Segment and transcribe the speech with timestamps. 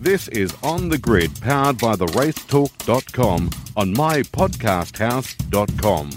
[0.00, 6.10] This is On the Grid, powered by the racetalk.com on mypodcasthouse.com.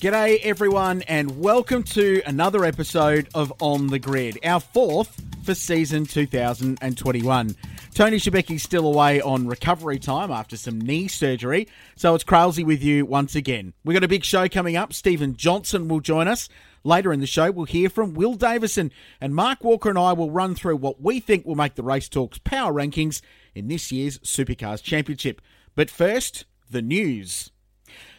[0.00, 6.06] G'day, everyone, and welcome to another episode of On the Grid, our fourth for season
[6.06, 7.56] 2021.
[7.92, 12.82] Tony Shebecki's still away on recovery time after some knee surgery, so it's Crailsy with
[12.82, 13.74] you once again.
[13.84, 14.94] We've got a big show coming up.
[14.94, 16.48] Stephen Johnson will join us.
[16.84, 20.30] Later in the show, we'll hear from Will Davison, and Mark Walker and I will
[20.30, 23.20] run through what we think will make the Race Talks power rankings
[23.54, 25.40] in this year's Supercars Championship.
[25.74, 27.50] But first, the news.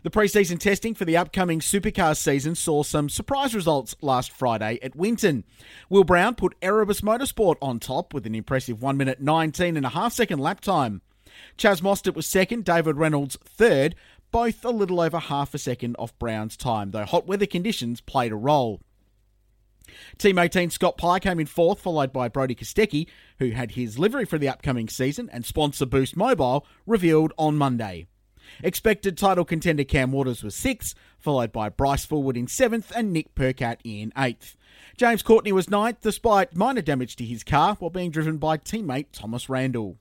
[0.03, 4.95] The preseason testing for the upcoming Supercars season saw some surprise results last Friday at
[4.95, 5.43] Winton.
[5.89, 9.89] Will Brown put Erebus Motorsport on top with an impressive 1 minute 19 and a
[9.89, 11.01] half second lap time.
[11.57, 13.95] Chaz Mostert was second, David Reynolds third,
[14.33, 18.33] both a little over half a second off Brown's time, though hot weather conditions played
[18.33, 18.81] a role.
[20.17, 24.25] Team 18 Scott Pye came in fourth, followed by Brody Kostecki, who had his livery
[24.25, 28.07] for the upcoming season and sponsor Boost Mobile revealed on Monday.
[28.63, 33.35] Expected title contender Cam Waters was sixth, followed by Bryce Fullwood in seventh and Nick
[33.35, 34.57] Percat in eighth.
[34.97, 39.07] James Courtney was ninth, despite minor damage to his car while being driven by teammate
[39.11, 39.97] Thomas Randle.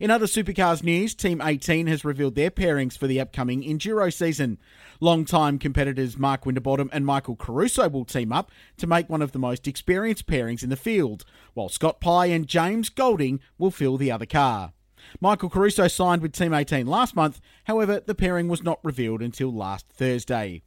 [0.00, 4.58] In other supercars news, Team 18 has revealed their pairings for the upcoming Enduro season.
[5.00, 9.38] Long-time competitors Mark Winterbottom and Michael Caruso will team up to make one of the
[9.38, 14.10] most experienced pairings in the field, while Scott Pye and James Golding will fill the
[14.10, 14.72] other car.
[15.20, 19.52] Michael Caruso signed with Team 18 last month, however, the pairing was not revealed until
[19.52, 20.62] last Thursday.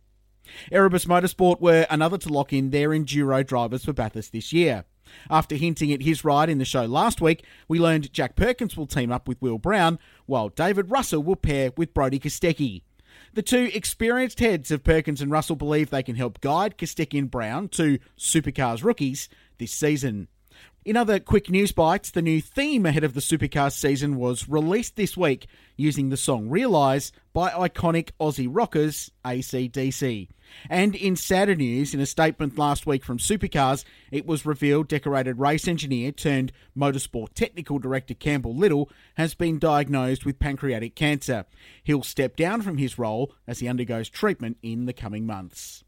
[0.71, 4.85] Erebus Motorsport were another to lock in their Enduro drivers for Bathurst this year.
[5.29, 8.87] After hinting at his ride in the show last week, we learned Jack Perkins will
[8.87, 12.81] team up with Will Brown, while David Russell will pair with Brody Kostecki.
[13.33, 17.31] The two experienced heads of Perkins and Russell believe they can help guide Kostecki and
[17.31, 20.27] Brown, two supercars rookies, this season.
[20.83, 24.95] In other quick news bites, the new theme ahead of the Supercars season was released
[24.95, 25.45] this week
[25.77, 30.29] using the song Realise by iconic Aussie rockers ACDC.
[30.71, 35.37] And in sadder news, in a statement last week from Supercars, it was revealed decorated
[35.37, 41.45] race engineer turned motorsport technical director Campbell Little has been diagnosed with pancreatic cancer.
[41.83, 45.83] He'll step down from his role as he undergoes treatment in the coming months.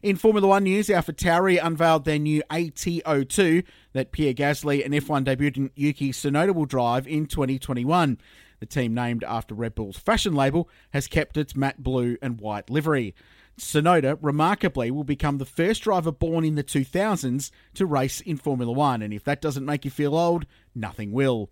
[0.00, 3.64] In Formula One news, AlphaTauri unveiled their new AT02
[3.94, 8.16] that Pierre Gasly and F1 debutant Yuki Tsunoda will drive in 2021.
[8.60, 12.70] The team, named after Red Bull's fashion label, has kept its matte blue and white
[12.70, 13.12] livery.
[13.58, 18.70] Tsunoda, remarkably, will become the first driver born in the 2000s to race in Formula
[18.70, 21.50] One, and if that doesn't make you feel old, nothing will.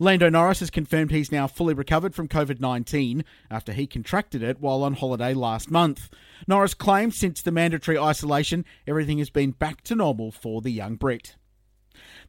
[0.00, 4.60] Lando Norris has confirmed he's now fully recovered from COVID 19 after he contracted it
[4.60, 6.10] while on holiday last month.
[6.48, 10.96] Norris claimed since the mandatory isolation, everything has been back to normal for the young
[10.96, 11.36] Brit.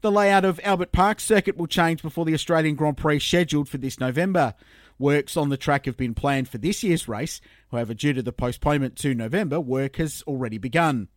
[0.01, 3.79] The layout of Albert Park circuit will change before the Australian Grand Prix scheduled for
[3.79, 4.53] this November.
[4.99, 8.31] Works on the track have been planned for this year's race, however, due to the
[8.31, 11.07] postponement to November, work has already begun.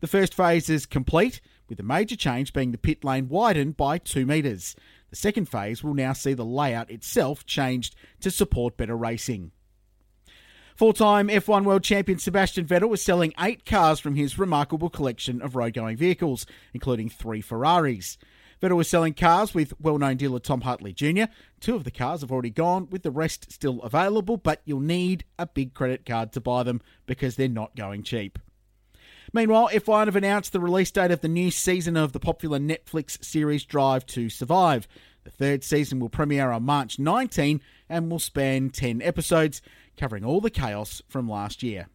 [0.00, 3.98] The first phase is complete, with the major change being the pit lane widened by
[3.98, 4.76] 2 metres.
[5.14, 9.52] The second phase will now see the layout itself changed to support better racing.
[10.74, 15.40] Full time F1 World Champion Sebastian Vettel was selling eight cars from his remarkable collection
[15.40, 18.18] of road going vehicles, including three Ferraris.
[18.60, 21.26] Vettel was selling cars with well known dealer Tom Hartley Jr.
[21.60, 25.24] Two of the cars have already gone, with the rest still available, but you'll need
[25.38, 28.36] a big credit card to buy them because they're not going cheap.
[29.34, 33.22] Meanwhile, F1 have announced the release date of the new season of the popular Netflix
[33.24, 34.86] series Drive to Survive.
[35.24, 39.60] The third season will premiere on March 19 and will span 10 episodes,
[39.96, 41.88] covering all the chaos from last year.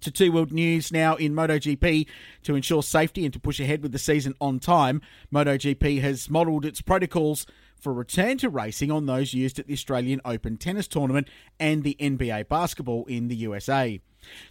[0.00, 2.08] To Two World News now in MotoGP.
[2.42, 6.64] To ensure safety and to push ahead with the season on time, MotoGP has modelled
[6.64, 7.46] its protocols
[7.86, 11.28] for return to racing on those used at the Australian Open Tennis Tournament
[11.60, 14.00] and the NBA basketball in the USA.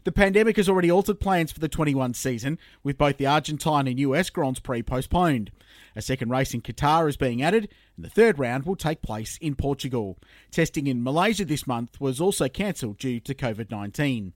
[0.06, 4.00] The pandemic has already altered plans for the 21 season, with both the Argentine and
[4.00, 5.52] US Grands Prix postponed.
[5.98, 7.68] A second race in Qatar is being added,
[7.98, 10.18] and the third round will take place in Portugal.
[10.50, 14.32] Testing in Malaysia this month was also cancelled due to COVID 19.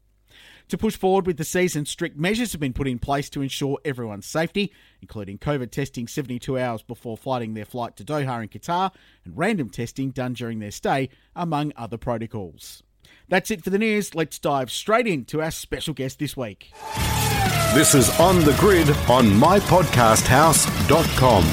[0.69, 3.80] To push forward with the season, strict measures have been put in place to ensure
[3.83, 4.71] everyone's safety,
[5.01, 8.92] including COVID testing 72 hours before flighting their flight to Doha in Qatar
[9.25, 12.83] and random testing done during their stay, among other protocols.
[13.30, 14.13] That's it for the news.
[14.13, 16.72] Let's dive straight into our special guest this week.
[17.74, 21.45] This is On the Grid on mypodcasthouse.com.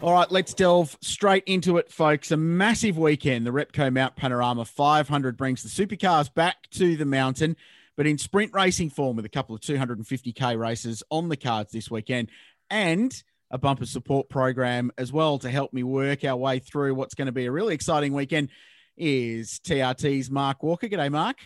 [0.00, 2.30] All right, let's delve straight into it, folks.
[2.30, 3.46] A massive weekend.
[3.46, 7.56] The Repco Mount Panorama 500 brings the supercars back to the mountain,
[7.96, 11.90] but in sprint racing form with a couple of 250k races on the cards this
[11.90, 12.28] weekend.
[12.70, 13.14] And
[13.50, 17.26] a bumper support program as well to help me work our way through what's going
[17.26, 18.48] to be a really exciting weekend
[18.96, 20.88] is TRT's Mark Walker.
[20.88, 21.36] G'day, Mark.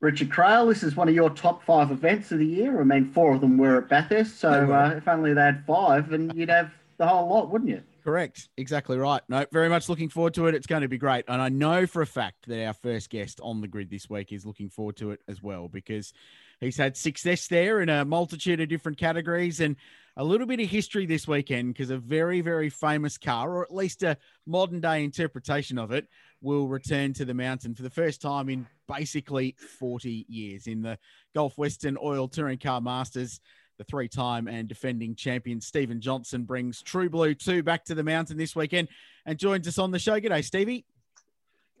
[0.00, 2.80] Richard Crail, this is one of your top five events of the year.
[2.80, 6.12] I mean, four of them were at Bathurst, so uh, if only they had five,
[6.12, 7.82] and you'd have the whole lot, wouldn't you?
[8.02, 8.48] Correct.
[8.56, 9.20] Exactly right.
[9.28, 10.54] No, very much looking forward to it.
[10.54, 11.26] It's going to be great.
[11.28, 14.32] And I know for a fact that our first guest on the grid this week
[14.32, 16.12] is looking forward to it as well because
[16.60, 19.76] he's had success there in a multitude of different categories and
[20.16, 23.74] a little bit of history this weekend because a very, very famous car, or at
[23.74, 24.16] least a
[24.46, 26.08] modern day interpretation of it,
[26.40, 30.98] will return to the mountain for the first time in basically 40 years in the
[31.34, 33.40] Gulf Western Oil Touring Car Masters.
[33.80, 38.04] The three time and defending champion Stephen Johnson brings True Blue 2 back to the
[38.04, 38.88] mountain this weekend
[39.24, 40.20] and joins us on the show.
[40.20, 40.84] G'day, Stevie.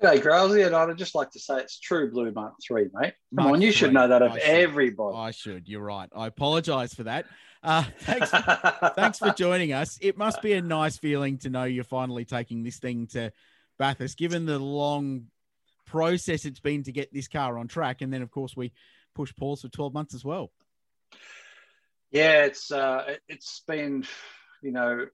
[0.02, 0.66] G'day, Crailsy.
[0.66, 2.90] And I'd just like to say it's True Blue Mark 3, mate.
[2.92, 3.72] Come Mark on, you 3.
[3.72, 5.14] should know that of I everybody.
[5.14, 5.68] I should.
[5.68, 6.08] You're right.
[6.16, 7.26] I apologize for that.
[7.62, 8.30] Uh, thanks,
[8.94, 9.98] thanks for joining us.
[10.00, 13.30] It must be a nice feeling to know you're finally taking this thing to
[13.78, 15.26] Bathurst, given the long
[15.84, 18.00] process it's been to get this car on track.
[18.00, 18.72] And then, of course, we
[19.14, 20.50] push pause for 12 months as well.
[22.10, 24.04] Yeah, it's uh, it's been,
[24.62, 25.06] you know,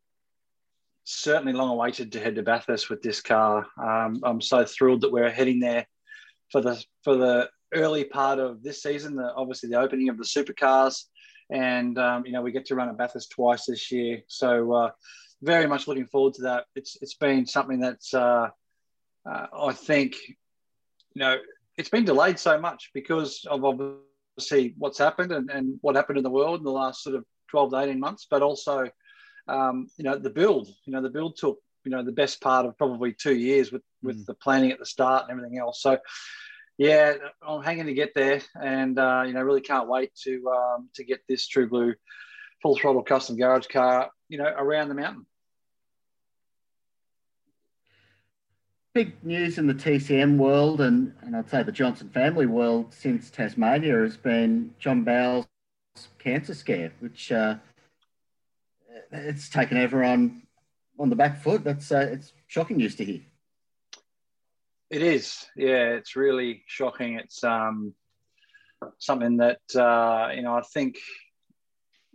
[1.04, 3.66] certainly long awaited to head to Bathurst with this car.
[3.80, 5.86] Um, I'm so thrilled that we're heading there
[6.50, 9.16] for the for the early part of this season.
[9.16, 11.04] The, obviously, the opening of the supercars,
[11.50, 14.22] and um, you know we get to run at Bathurst twice this year.
[14.28, 14.90] So uh,
[15.42, 16.64] very much looking forward to that.
[16.74, 18.48] It's it's been something that's uh,
[19.30, 20.16] uh, I think
[21.14, 21.36] you know
[21.76, 23.64] it's been delayed so much because of
[24.40, 27.24] see what's happened and, and what happened in the world in the last sort of
[27.50, 28.88] 12 to 18 months, but also,
[29.48, 32.66] um, you know, the build, you know, the build took, you know, the best part
[32.66, 34.26] of probably two years with, with mm.
[34.26, 35.80] the planning at the start and everything else.
[35.80, 35.98] So,
[36.78, 37.14] yeah,
[37.46, 41.04] I'm hanging to get there and, uh, you know, really can't wait to, um, to
[41.04, 41.94] get this True Blue
[42.62, 45.26] full throttle custom garage car, you know, around the mountain.
[48.96, 53.28] Big news in the TCM world and, and I'd say the Johnson family world since
[53.28, 55.44] Tasmania has been John Bowe's
[56.18, 57.56] cancer scare, which uh,
[59.12, 60.46] it's taken everyone
[60.98, 61.62] on the back foot.
[61.62, 63.20] That's uh, it's shocking news to hear.
[64.88, 65.90] It is, yeah.
[65.90, 67.18] It's really shocking.
[67.18, 67.92] It's um,
[68.96, 70.96] something that uh, you know I think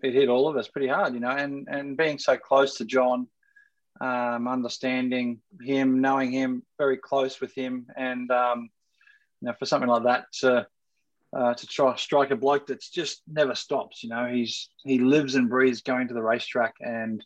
[0.01, 2.85] it hit all of us pretty hard, you know, and and being so close to
[2.85, 3.27] John
[4.01, 8.69] um, understanding him, knowing him, very close with him, and um,
[9.41, 10.67] you know, for something like that to
[11.37, 14.03] uh, to try strike a bloke that's just never stops.
[14.03, 17.23] You know, he's he lives and breathes going to the racetrack, and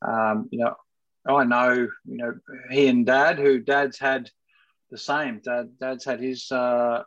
[0.00, 0.74] um, you know,
[1.26, 2.34] I know you know
[2.70, 4.30] he and Dad, who Dad's had
[4.90, 5.42] the same.
[5.44, 7.02] Dad, Dad's had his uh,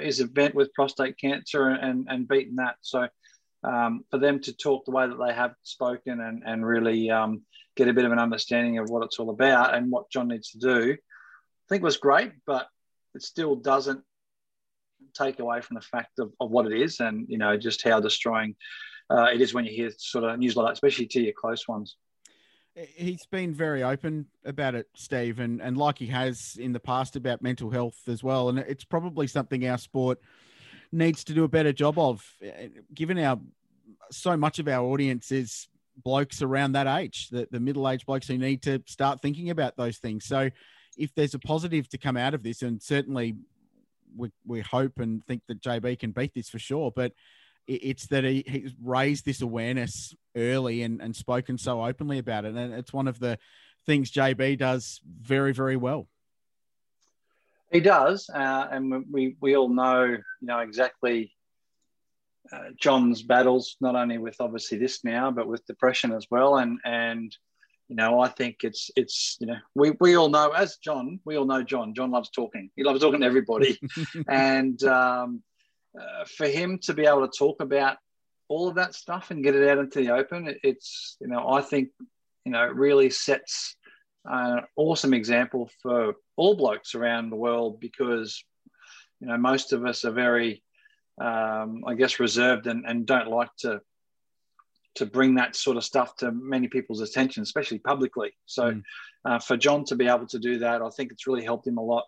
[0.00, 2.76] his event with prostate cancer and and beaten that.
[2.82, 3.08] So
[3.64, 7.42] um, for them to talk the way that they have spoken and and really um,
[7.80, 10.50] get a bit of an understanding of what it's all about and what John needs
[10.50, 12.68] to do, I think was great, but
[13.14, 14.02] it still doesn't
[15.14, 17.98] take away from the fact of, of what it is and, you know, just how
[17.98, 18.54] destroying
[19.08, 21.66] uh, it is when you hear sort of news like that, especially to your close
[21.66, 21.96] ones.
[22.74, 27.16] He's been very open about it, Steve, and, and like he has in the past
[27.16, 28.50] about mental health as well.
[28.50, 30.20] And it's probably something our sport
[30.92, 32.22] needs to do a better job of,
[32.94, 33.40] given our
[34.10, 35.68] so much of our audience is
[36.02, 39.76] blokes around that age, the, the middle aged blokes who need to start thinking about
[39.76, 40.24] those things.
[40.24, 40.50] So,
[40.98, 43.36] if there's a positive to come out of this, and certainly
[44.16, 47.12] we, we hope and think that JB can beat this for sure, but
[47.66, 52.54] it's that he, he's raised this awareness early and, and spoken so openly about it.
[52.54, 53.38] And it's one of the
[53.86, 56.08] things JB does very, very well.
[57.70, 58.28] He does.
[58.28, 61.32] Uh, and we, we all know, you know, exactly
[62.52, 66.56] uh, John's battles, not only with obviously this now, but with depression as well.
[66.56, 67.36] And and
[67.88, 71.36] you know, I think it's it's you know, we we all know as John, we
[71.36, 71.94] all know John.
[71.94, 72.70] John loves talking.
[72.76, 73.78] He loves talking to everybody,
[74.28, 75.42] and um,
[75.98, 77.96] uh, for him to be able to talk about
[78.48, 81.48] all of that stuff and get it out into the open, it, it's you know,
[81.48, 81.88] I think
[82.44, 83.76] you know, it really sets
[84.24, 88.44] an awesome example for all blokes around the world because
[89.20, 90.62] you know most of us are very
[91.18, 93.80] um, I guess, reserved and, and don't like to
[94.96, 98.32] to bring that sort of stuff to many people's attention, especially publicly.
[98.46, 98.82] So, mm.
[99.24, 101.78] uh, for John to be able to do that, I think it's really helped him
[101.78, 102.04] a lot.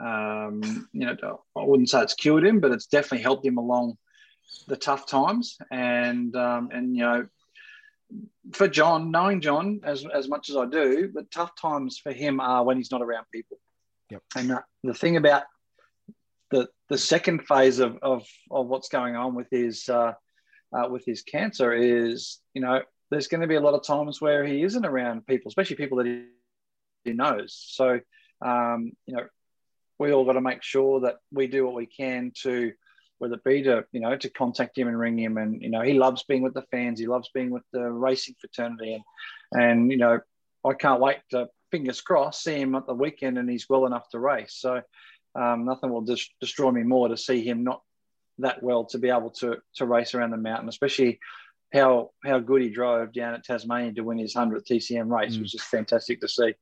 [0.00, 3.96] Um, you know, I wouldn't say it's cured him, but it's definitely helped him along
[4.66, 5.56] the tough times.
[5.70, 7.26] And um, and you know,
[8.52, 12.40] for John, knowing John as as much as I do, the tough times for him
[12.40, 13.58] are when he's not around people.
[14.10, 14.22] Yep.
[14.36, 15.44] And the thing about
[16.50, 20.12] the the second phase of, of, of what's going on with his uh,
[20.72, 24.20] uh, with his cancer is, you know, there's going to be a lot of times
[24.20, 26.24] where he isn't around people, especially people that he,
[27.04, 27.62] he knows.
[27.68, 28.00] So,
[28.44, 29.26] um, you know,
[29.98, 32.72] we all got to make sure that we do what we can to,
[33.18, 35.38] whether it be to, you know, to contact him and ring him.
[35.38, 37.00] And, you know, he loves being with the fans.
[37.00, 38.94] He loves being with the racing fraternity.
[38.94, 40.20] And, and, you know,
[40.64, 44.08] I can't wait to, fingers crossed, see him at the weekend and he's well enough
[44.10, 44.54] to race.
[44.58, 44.82] So
[45.38, 47.82] um, nothing will dis- destroy me more to see him not
[48.38, 51.18] that well to be able to, to race around the mountain, especially
[51.72, 55.42] how how good he drove down at Tasmania to win his 100th TCM race, mm.
[55.42, 56.54] which is fantastic to see.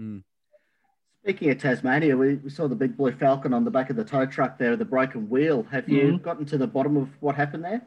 [0.00, 0.22] Mm.
[1.22, 4.04] Speaking of Tasmania, we, we, saw the big blue falcon on the back of the
[4.04, 5.64] tow truck there, the broken wheel.
[5.70, 6.16] Have you mm-hmm.
[6.16, 7.82] gotten to the bottom of what happened there?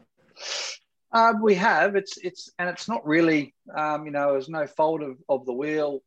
[1.12, 1.96] Uh, we have.
[1.96, 3.54] It's it's and it's not really.
[3.76, 6.02] Um, you know, there's no fault of, of the wheel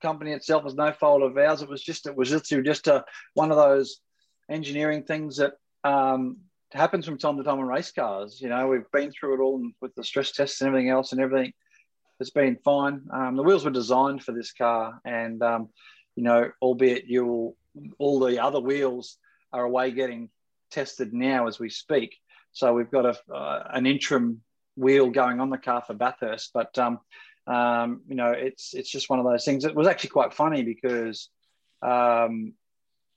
[0.00, 0.62] company itself.
[0.62, 1.62] There's no fault of ours.
[1.62, 3.04] It was just it was just just a
[3.34, 4.00] one of those
[4.50, 5.54] engineering things that
[5.84, 6.38] um,
[6.72, 8.40] happens from time to time in race cars.
[8.40, 11.20] You know, we've been through it all with the stress tests and everything else, and
[11.20, 11.52] everything
[12.18, 13.02] has been fine.
[13.12, 15.68] Um, the wheels were designed for this car, and um,
[16.16, 17.56] you know, albeit you
[17.98, 19.18] all the other wheels
[19.52, 20.30] are away getting
[20.70, 22.16] tested now as we speak.
[22.52, 24.42] So we've got a, uh, an interim
[24.76, 26.76] wheel going on the car for Bathurst, but
[27.48, 29.64] um, you know, it's it's just one of those things.
[29.64, 31.30] It was actually quite funny because
[31.82, 32.52] um,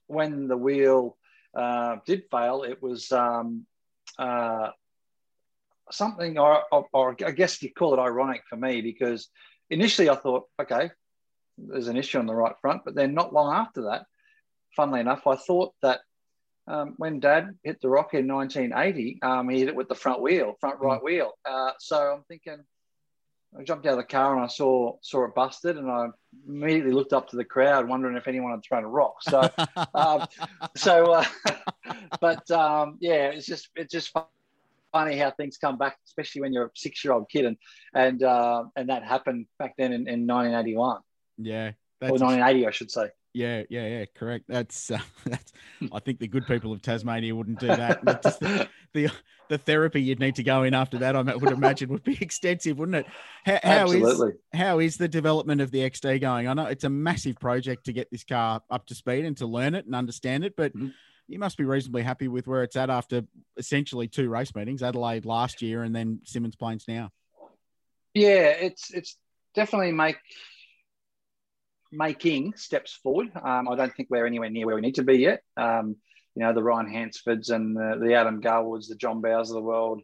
[0.06, 1.16] when the wheel
[1.54, 3.66] uh, did fail, it was um,
[4.18, 4.70] uh,
[5.90, 9.28] something, or, or, or, I guess you call it ironic for me because
[9.70, 10.90] initially I thought, okay,
[11.58, 14.06] there's an issue on the right front, but then not long after that,
[14.74, 16.00] funnily enough, I thought that
[16.66, 20.22] um, when Dad hit the rock in 1980, um, he hit it with the front
[20.22, 21.04] wheel, front right mm.
[21.04, 21.32] wheel.
[21.44, 22.64] Uh, so I'm thinking,
[23.58, 26.06] I jumped out of the car and I saw saw it busted, and I
[26.48, 29.22] immediately looked up to the crowd, wondering if anyone had thrown a rock.
[29.22, 29.50] So,
[29.94, 30.26] um,
[30.76, 31.24] so, uh,
[32.20, 34.16] but um, yeah, it's just it's just
[34.92, 37.56] funny how things come back, especially when you're a six year old kid, and
[37.94, 41.00] and uh, and that happened back then in, in 1981.
[41.38, 43.08] Yeah, or 1980, I should say.
[43.34, 44.44] Yeah, yeah, yeah, correct.
[44.48, 45.52] That's uh, that's.
[45.92, 48.68] I think the good people of Tasmania wouldn't do that.
[48.92, 49.12] The, the,
[49.48, 52.78] the therapy you'd need to go in after that, I would imagine, would be extensive,
[52.78, 53.06] wouldn't it?
[53.44, 54.28] How, how Absolutely.
[54.30, 56.48] Is, how is the development of the XD going?
[56.48, 59.46] I know it's a massive project to get this car up to speed and to
[59.46, 60.74] learn it and understand it, but.
[60.74, 60.88] Mm-hmm.
[61.28, 63.22] You must be reasonably happy with where it's at after
[63.56, 67.10] essentially two race meetings, Adelaide last year and then Symmons Plains now.
[68.12, 69.16] Yeah, it's it's
[69.54, 70.18] definitely make
[71.92, 73.30] making steps forward.
[73.34, 75.42] Um, I don't think we're anywhere near where we need to be yet.
[75.56, 75.96] Um,
[76.34, 79.62] you know, the Ryan Hansfords and the, the Adam Garwoods, the John Bowes of the
[79.62, 80.02] world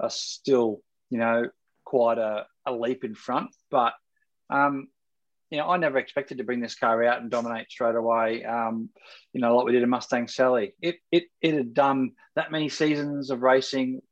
[0.00, 0.80] are still,
[1.10, 1.48] you know,
[1.84, 3.50] quite a, a leap in front.
[3.70, 3.94] But,
[4.50, 4.88] um,
[5.50, 8.44] you know, I never expected to bring this car out and dominate straight away.
[8.44, 8.90] Um,
[9.32, 10.74] you know, like we did in Mustang Sally.
[10.82, 14.02] It, it, it had done that many seasons of racing.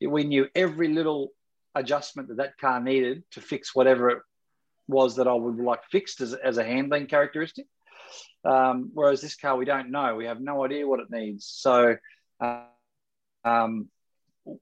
[0.00, 1.32] We knew every little
[1.74, 4.22] adjustment that that car needed to fix whatever it
[4.88, 7.66] was that I would like fixed as, as a handling characteristic.
[8.44, 10.16] Um, whereas this car, we don't know.
[10.16, 11.46] We have no idea what it needs.
[11.46, 11.96] So
[12.40, 12.62] uh,
[13.44, 13.88] um,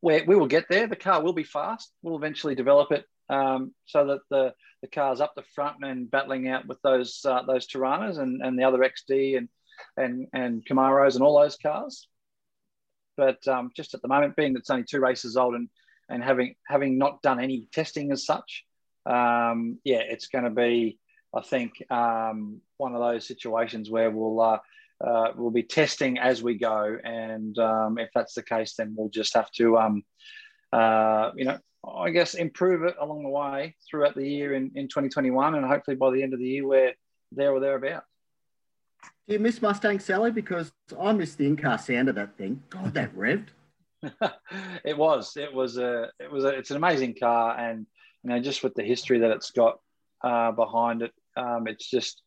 [0.02, 0.87] we, will get there.
[0.87, 1.92] The car will be fast.
[2.02, 6.49] We'll eventually develop it um, so that the, the car's up the front and battling
[6.49, 9.49] out with those uh, those Toranas and, and the other XD and,
[9.97, 12.08] and, and Camaros and all those cars.
[13.16, 15.68] But um, just at the moment, being that it's only two races old and,
[16.08, 18.64] and having having not done any testing as such,
[19.06, 20.99] um, yeah, it's going to be,
[21.35, 24.58] I think, um, one of those situations where we'll uh,
[25.04, 29.11] uh, we'll be testing as we go, and um, if that's the case, then we'll
[29.11, 30.02] just have to, um,
[30.73, 34.88] uh, you know, I guess improve it along the way throughout the year in, in
[34.88, 36.94] 2021, and hopefully by the end of the year we're
[37.30, 38.06] there or thereabouts.
[39.28, 40.32] Do you miss Mustang Sally?
[40.32, 42.62] Because I miss the in-car sound of that thing.
[42.70, 43.49] God, that revved.
[44.85, 45.37] it was.
[45.37, 46.11] It was a.
[46.18, 46.49] It was a.
[46.49, 47.87] It's an amazing car, and
[48.25, 49.78] you know, just with the history that it's got
[50.25, 52.23] uh, behind it, um, it's just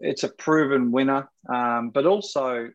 [0.00, 1.28] it's a proven winner.
[1.48, 2.70] Um, but also,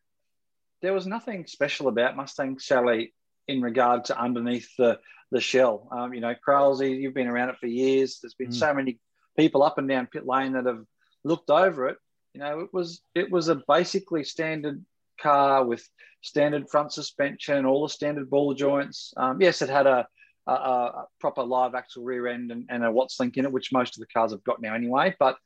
[0.82, 3.14] there was nothing special about Mustang Sally
[3.48, 5.00] in regard to underneath the
[5.32, 5.88] the shell.
[5.92, 8.20] Um, you know, Crowley, you've been around it for years.
[8.22, 8.54] There's been mm.
[8.54, 9.00] so many
[9.38, 10.84] people up and down pit lane that have
[11.24, 11.98] looked over it.
[12.34, 14.84] You know, it was it was a basically standard
[15.22, 15.88] car with
[16.22, 19.14] standard front suspension, all the standard ball joints.
[19.18, 20.08] Um, yes, it had a
[20.48, 23.72] a, a proper live axle rear end and, and a Watts link in it, which
[23.72, 25.16] most of the cars have got now anyway.
[25.20, 25.38] But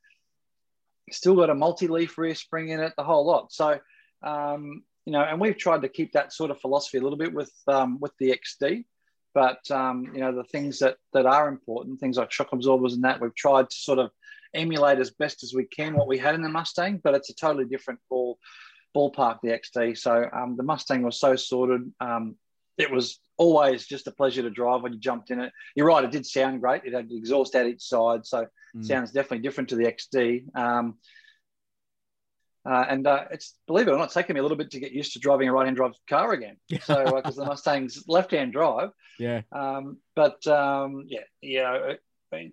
[1.12, 3.52] still got a multi-leaf rear spring in it, the whole lot.
[3.52, 3.80] So,
[4.24, 7.34] um, you know, and we've tried to keep that sort of philosophy a little bit
[7.34, 8.86] with um, with the XD.
[9.34, 13.04] But um, you know, the things that that are important, things like shock absorbers and
[13.04, 14.12] that, we've tried to sort of
[14.54, 17.36] emulate as best as we can what we had in the Mustang, but it's a
[17.36, 18.40] totally different ball
[18.96, 19.98] ballpark, the XD.
[19.98, 21.92] So um, the Mustang was so sorted.
[22.78, 25.52] It was always just a pleasure to drive when you jumped in it.
[25.76, 26.84] You're right; it did sound great.
[26.86, 28.86] It had exhaust at each side, so mm.
[28.86, 30.56] sounds definitely different to the XD.
[30.56, 30.96] Um,
[32.66, 34.80] uh, and uh, it's believe it or not, it's taken me a little bit to
[34.80, 36.58] get used to driving a right-hand drive car again.
[36.82, 38.90] So because uh, the Mustang's left-hand drive.
[39.20, 39.42] Yeah.
[39.52, 41.94] Um, but um, yeah, yeah,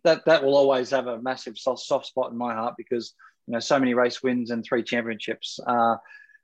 [0.04, 3.14] that that will always have a massive soft, soft spot in my heart because
[3.46, 5.96] you know so many race wins and three championships uh,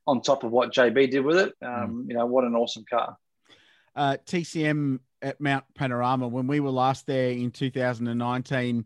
[0.06, 1.54] on top of what JB did with it.
[1.62, 2.08] Um, mm.
[2.08, 3.16] You know what an awesome car.
[3.96, 8.84] Uh, TCM at Mount Panorama when we were last there in 2019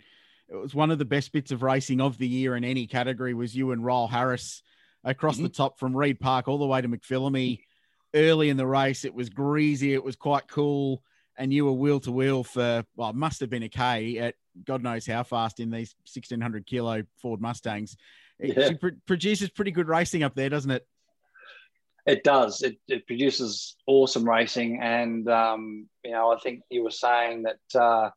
[0.48, 3.34] it was one of the best bits of racing of the year in any category
[3.34, 4.62] was you and Ryal Harris
[5.04, 5.44] across mm-hmm.
[5.44, 7.60] the top from Reid Park all the way to McPhillamy
[8.14, 9.04] early in the race.
[9.04, 9.94] It was greasy.
[9.94, 11.02] It was quite cool.
[11.38, 14.34] And you were wheel to wheel for, well, it must have been a K at
[14.64, 17.96] God knows how fast in these 1600 kilo Ford Mustangs.
[18.38, 18.72] It yeah.
[18.78, 20.86] pr- produces pretty good racing up there, doesn't it?
[22.06, 22.62] It does.
[22.62, 24.80] It, it produces awesome racing.
[24.82, 28.10] And, um, you know, I think you were saying that uh,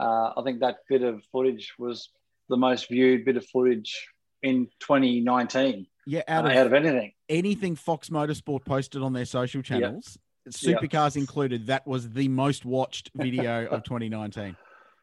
[0.00, 2.10] uh, I think that bit of footage was
[2.48, 4.08] the most viewed bit of footage
[4.42, 5.86] in 2019.
[6.06, 7.12] Yeah, out of, uh, out of anything.
[7.28, 10.16] Anything Fox Motorsport posted on their social channels,
[10.46, 10.54] yep.
[10.54, 11.20] supercars yep.
[11.20, 14.56] included, that was the most watched video of 2019.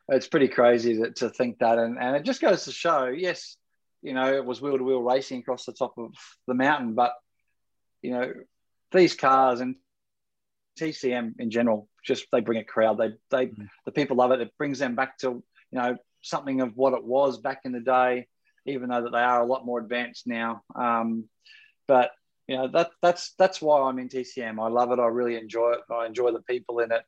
[0.09, 1.77] It's pretty crazy to, to think that.
[1.77, 3.57] And, and it just goes to show, yes,
[4.01, 6.11] you know, it was wheel to wheel racing across the top of
[6.47, 7.13] the mountain, but,
[8.05, 8.33] you know,
[8.91, 9.75] these cars and
[10.79, 12.97] TCM in general, just they bring a crowd.
[12.97, 13.67] They they mm.
[13.85, 14.41] the people love it.
[14.41, 17.79] It brings them back to you know something of what it was back in the
[17.79, 18.27] day,
[18.65, 20.61] even though that they are a lot more advanced now.
[20.75, 21.25] Um,
[21.87, 22.11] but
[22.47, 24.63] you know that that's that's why I'm in TCM.
[24.63, 24.99] I love it.
[24.99, 25.79] I really enjoy it.
[25.91, 27.01] I enjoy the people in it.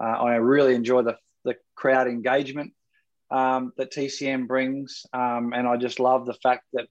[0.00, 2.72] Uh, I really enjoy the the crowd engagement
[3.30, 6.86] um, that TCM brings, um, and I just love the fact that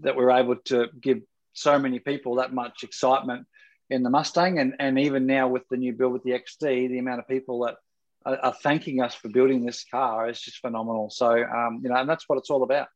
[0.00, 1.20] that we're able to give
[1.52, 3.46] so many people that much excitement
[3.90, 6.98] in the Mustang, and and even now with the new build with the XD, the
[6.98, 7.76] amount of people that
[8.24, 11.10] are, are thanking us for building this car is just phenomenal.
[11.10, 12.88] So um, you know, and that's what it's all about.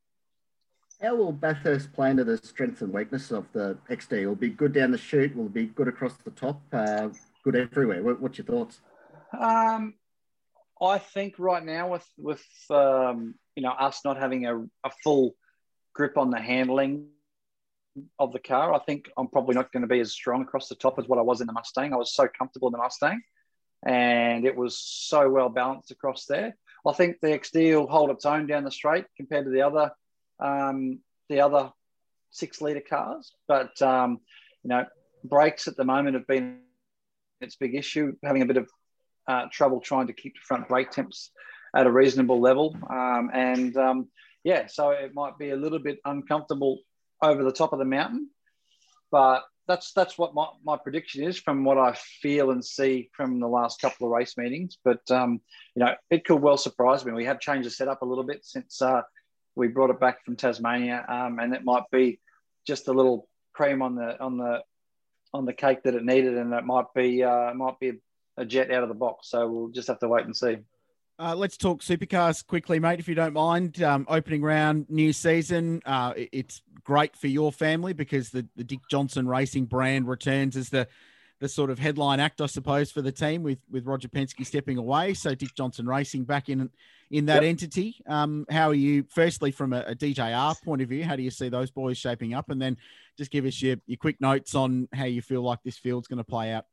[1.00, 4.26] How will Bathurst play into the strengths and weaknesses of the XD?
[4.26, 5.36] Will be good down the chute?
[5.36, 6.62] Will be good across the top?
[6.72, 7.08] Uh,
[7.44, 8.02] good everywhere?
[8.02, 8.80] What, what's your thoughts?
[9.38, 9.94] Um,
[10.80, 15.34] I think right now with with um, you know us not having a, a full
[15.94, 17.08] grip on the handling
[18.18, 18.74] of the car.
[18.74, 21.18] I think I'm probably not going to be as strong across the top as what
[21.18, 21.92] I was in the Mustang.
[21.92, 23.20] I was so comfortable in the Mustang
[23.84, 26.56] and it was so well balanced across there.
[26.86, 29.90] I think the XD will hold its own down the straight compared to the other
[30.38, 31.72] um, the other
[32.30, 33.32] six liter cars.
[33.48, 34.20] But um,
[34.62, 34.84] you know,
[35.24, 36.60] brakes at the moment have been
[37.40, 38.68] its big issue, having a bit of
[39.28, 41.30] uh, trouble trying to keep the front brake temps
[41.74, 42.76] at a reasonable level.
[42.88, 44.08] Um, and um,
[44.44, 46.78] yeah, so it might be a little bit uncomfortable
[47.22, 48.30] over the top of the mountain.
[49.10, 53.40] But that's that's what my, my prediction is from what I feel and see from
[53.40, 54.78] the last couple of race meetings.
[54.84, 55.40] But um,
[55.74, 57.12] you know, it could well surprise me.
[57.12, 59.02] We have changed the setup a little bit since uh,
[59.54, 62.20] we brought it back from Tasmania, um, and it might be
[62.66, 64.62] just a little cream on the on the
[65.34, 67.92] on the cake that it needed, and it might be uh, might be
[68.36, 69.30] a jet out of the box.
[69.30, 70.58] So we'll just have to wait and see.
[71.18, 73.82] Uh, let's talk supercars quickly, mate, if you don't mind.
[73.82, 75.80] Um, opening round, new season.
[75.86, 80.68] Uh, it's great for your family because the, the Dick Johnson Racing brand returns as
[80.68, 80.86] the
[81.38, 84.78] the sort of headline act, I suppose, for the team with with Roger Penske stepping
[84.78, 85.14] away.
[85.14, 86.70] So Dick Johnson Racing back in
[87.10, 87.50] in that yep.
[87.50, 87.96] entity.
[88.06, 89.04] Um, how are you?
[89.08, 92.34] Firstly, from a, a, DJR point of view, how do you see those boys shaping
[92.34, 92.50] up?
[92.50, 92.76] And then
[93.16, 96.18] just give us your, your quick notes on how you feel like this field's going
[96.18, 96.66] to play out.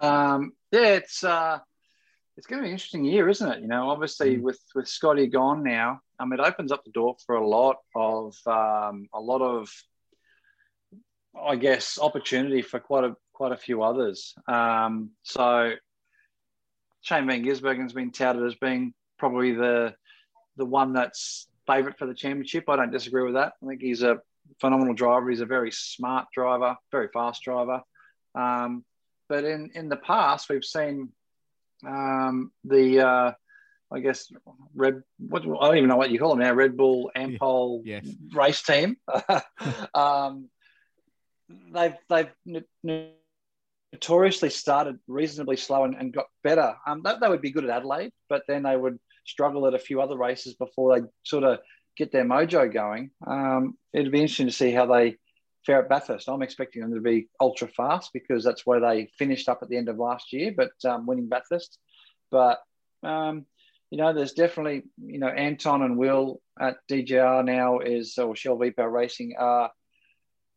[0.00, 1.58] Um, yeah, it's uh,
[2.40, 3.60] it's going to be an interesting year, isn't it?
[3.60, 4.40] You know, obviously mm.
[4.40, 8.34] with with Scotty gone now, um, it opens up the door for a lot of
[8.46, 9.70] um, a lot of,
[11.38, 14.34] I guess, opportunity for quite a quite a few others.
[14.48, 15.74] Um, so
[17.02, 19.94] Shane Van Gisbergen's been touted as being probably the
[20.56, 22.70] the one that's favourite for the championship.
[22.70, 23.52] I don't disagree with that.
[23.62, 24.16] I think he's a
[24.62, 25.28] phenomenal driver.
[25.28, 27.82] He's a very smart driver, very fast driver.
[28.34, 28.82] Um,
[29.28, 31.10] but in in the past, we've seen
[31.86, 33.32] um, the uh,
[33.92, 34.30] I guess
[34.74, 35.02] Red.
[35.18, 36.52] What, I don't even know what you call them now.
[36.52, 38.06] Red Bull Ampol yes.
[38.32, 38.96] race team.
[39.94, 40.48] um,
[41.72, 42.30] they've they've
[43.92, 46.74] notoriously started reasonably slow and, and got better.
[46.86, 49.78] Um, they, they would be good at Adelaide, but then they would struggle at a
[49.78, 51.58] few other races before they sort of
[51.96, 53.10] get their mojo going.
[53.26, 55.16] Um, it'd be interesting to see how they
[55.70, 56.28] fare at Bathurst.
[56.28, 59.76] I'm expecting them to be ultra fast because that's where they finished up at the
[59.76, 61.78] end of last year, but um, winning Bathurst.
[62.30, 62.58] But
[63.04, 63.46] um,
[63.90, 68.58] you know, there's definitely you know Anton and Will at DJR now is or Shell
[68.58, 69.70] V-Power Racing are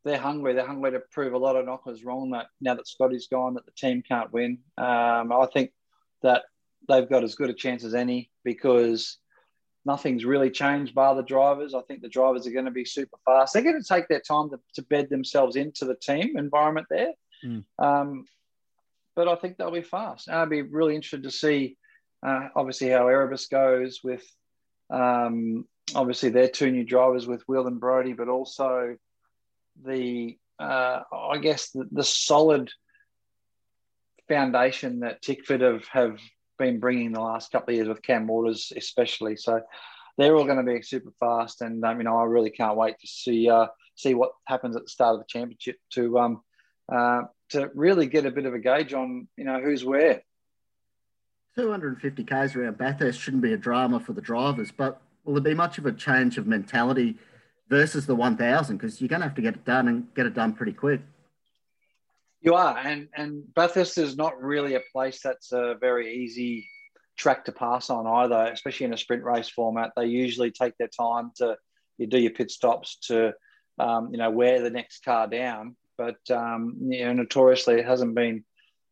[0.04, 0.54] they're hungry.
[0.54, 2.32] They're hungry to prove a lot of knockers wrong.
[2.32, 4.60] That now that Scotty's gone, that the team can't win.
[4.78, 5.71] Um, I think
[6.23, 6.43] that
[6.89, 9.19] they've got as good a chance as any because
[9.86, 11.74] nothing's really changed by the drivers.
[11.74, 13.54] I think the drivers are going to be super fast.
[13.54, 17.13] They're going to take their time to, to bed themselves into the team environment there.
[17.43, 17.63] Mm.
[17.78, 18.26] Um,
[19.15, 20.28] but I think they'll be fast.
[20.28, 21.78] And I'd be really interested to see,
[22.26, 24.24] uh, obviously, how Erebus goes with
[24.89, 25.65] um,
[25.96, 28.96] obviously their two new drivers with Will and Brody, but also
[29.84, 32.72] the, uh, I guess, the, the solid
[34.28, 36.19] foundation that Tickford have, have
[36.58, 39.36] been bringing the last couple of years with Cam Waters, especially.
[39.36, 39.62] So
[40.18, 43.00] they're all going to be super fast, and um, you know I really can't wait
[43.00, 46.42] to see uh, see what happens at the start of the championship to um,
[46.92, 50.22] uh, to really get a bit of a gauge on you know who's where.
[51.56, 55.54] 250 k's around Bathurst shouldn't be a drama for the drivers, but will there be
[55.54, 57.16] much of a change of mentality
[57.70, 58.78] versus the 1000?
[58.78, 61.02] Because you're going to have to get it done and get it done pretty quick.
[62.43, 66.67] You are, and and Bathurst is not really a place that's a very easy
[67.17, 69.91] track to pass on either, especially in a sprint race format.
[69.95, 71.56] They usually take their time to
[71.97, 73.32] you do your pit stops to
[73.79, 78.13] um, you know wear the next car down, but um, you know notoriously it hasn't
[78.13, 78.43] been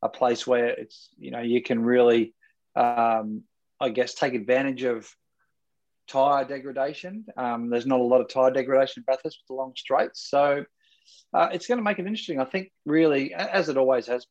[0.02, 2.34] a place where it's you know you can really
[2.78, 3.44] um,
[3.82, 5.14] I guess take advantage of
[6.08, 7.26] tire degradation.
[7.36, 10.64] Um, there's not a lot of tire degradation in Bathurst with the long straights, so
[11.34, 12.40] uh, it's going to make it interesting.
[12.40, 14.26] I think, really, as it always has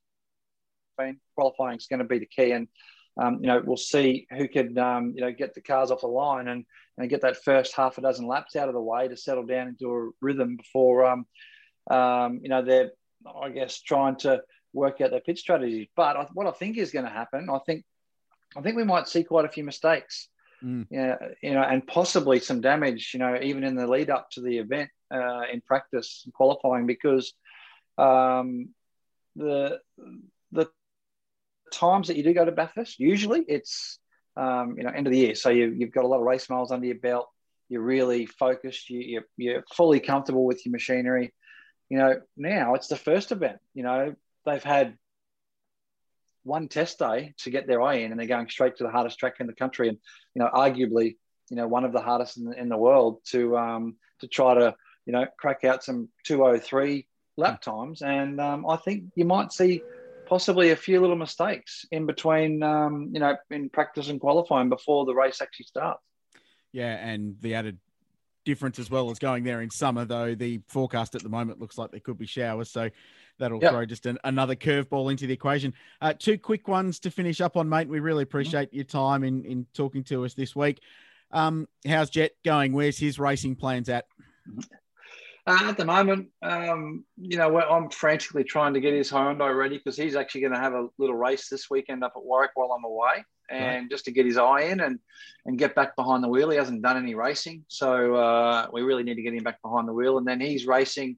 [0.99, 2.53] been, qualifying is going to be the key.
[2.53, 2.69] And,
[3.21, 6.09] um, you know, we'll see who can, um, you know, get the cars off the
[6.09, 6.65] line and,
[6.99, 9.69] and get that first half a dozen laps out of the way to settle down
[9.69, 11.27] into a rhythm before, um,
[11.91, 12.91] um, you know, they're,
[13.43, 15.89] I guess, trying to work out their pit strategies.
[15.97, 17.85] But what I think is going to happen, I think,
[18.57, 20.29] I think we might see quite a few mistakes.
[20.63, 20.87] Mm.
[20.91, 24.43] Yeah, you know, and possibly some damage, you know, even in the lead up to
[24.43, 27.33] the event uh, in practice and qualifying because
[27.99, 28.71] um,
[29.37, 29.81] the
[30.53, 30.69] the
[31.73, 33.99] times that you do go to Bathurst, usually it's
[34.37, 36.49] um, you know end of the year, so you, you've got a lot of race
[36.49, 37.29] miles under your belt.
[37.69, 38.91] You're really focused.
[38.91, 41.33] You, you're, you're fully comfortable with your machinery.
[41.89, 43.59] You know now it's the first event.
[43.75, 44.97] You know they've had
[46.43, 49.19] one test day to get their eye in, and they're going straight to the hardest
[49.19, 49.99] track in the country, and
[50.35, 51.17] you know, arguably,
[51.51, 54.75] you know, one of the hardest in, in the world to um, to try to
[55.11, 57.05] you know crack out some 203
[57.37, 57.71] lap hmm.
[57.71, 59.83] times, and um, I think you might see
[60.25, 65.05] possibly a few little mistakes in between, um, you know, in practice and qualifying before
[65.05, 66.01] the race actually starts.
[66.71, 67.79] Yeah, and the added
[68.45, 71.77] difference as well as going there in summer, though the forecast at the moment looks
[71.77, 72.71] like there could be showers.
[72.71, 72.91] So
[73.41, 73.73] that'll yep.
[73.73, 75.75] throw just an, another curveball into the equation.
[76.01, 77.89] Uh, two quick ones to finish up on, mate.
[77.89, 78.77] We really appreciate mm-hmm.
[78.77, 80.81] your time in, in talking to us this week.
[81.33, 82.73] Um, how's Jet going?
[82.73, 84.07] Where's his racing plans at?
[85.47, 89.79] Uh, at the moment, um, you know, I'm frantically trying to get his Hyundai ready
[89.79, 92.73] because he's actually going to have a little race this weekend up at Warwick while
[92.73, 93.91] I'm away, and right.
[93.91, 94.99] just to get his eye in and
[95.47, 96.51] and get back behind the wheel.
[96.51, 99.89] He hasn't done any racing, so uh, we really need to get him back behind
[99.89, 100.19] the wheel.
[100.19, 101.17] And then he's racing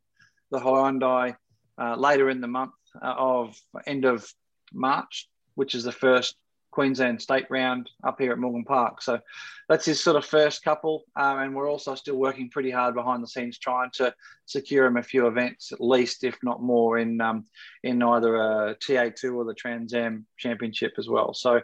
[0.50, 1.34] the Hyundai
[1.80, 3.56] uh, later in the month uh, of
[3.86, 4.26] end of
[4.72, 6.36] March, which is the first
[6.72, 9.00] Queensland state round up here at Morgan Park.
[9.00, 9.20] So
[9.68, 11.04] that's his sort of first couple.
[11.14, 14.12] Um, and we're also still working pretty hard behind the scenes trying to
[14.46, 17.44] secure him a few events, at least, if not more, in um,
[17.84, 21.32] in either a TA2 or the Trans Am Championship as well.
[21.34, 21.60] So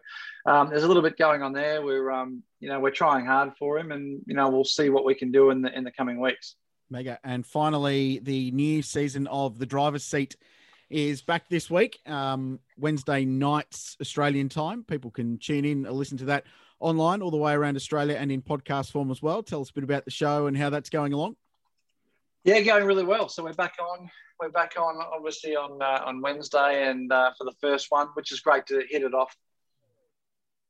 [0.47, 1.83] um, there's a little bit going on there.
[1.83, 5.05] We're, um, you know, we're trying hard for him and, you know, we'll see what
[5.05, 6.55] we can do in the, in the coming weeks.
[6.91, 7.19] Mega.
[7.25, 10.37] And finally, the new season of the driver's seat
[10.91, 14.85] is back this week, um, Wednesday nights Australian time.
[14.85, 16.45] People can tune in and listen to that
[16.81, 19.43] online all the way around Australia and in podcast form as well.
[19.43, 21.37] Tell us a bit about the show and how that's going along.
[22.45, 23.29] Yeah, going really well.
[23.29, 24.09] So we're back on.
[24.41, 28.31] We're back on, obviously on uh, on Wednesday, and uh, for the first one, which
[28.31, 29.37] is great to hit it off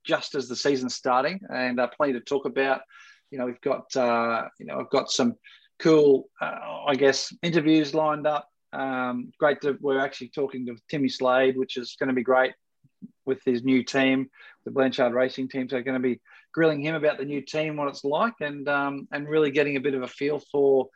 [0.04, 2.81] just as the season's starting, and uh, plenty to talk about.
[3.31, 5.35] You know, we've got uh, you know, I've got some
[5.78, 8.48] cool, uh, I guess, interviews lined up.
[8.72, 12.52] Um, great that we're actually talking to Timmy Slade, which is going to be great
[13.24, 14.28] with his new team,
[14.64, 15.68] the Blanchard Racing team.
[15.68, 16.20] So, we're going to be
[16.52, 19.81] grilling him about the new team, what it's like, and um, and really getting a
[19.81, 20.88] bit of a feel for,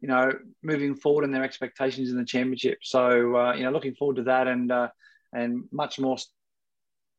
[0.00, 0.30] you know,
[0.62, 2.78] moving forward and their expectations in the championship.
[2.82, 4.88] So, uh, you know, looking forward to that, and uh,
[5.32, 6.16] and much more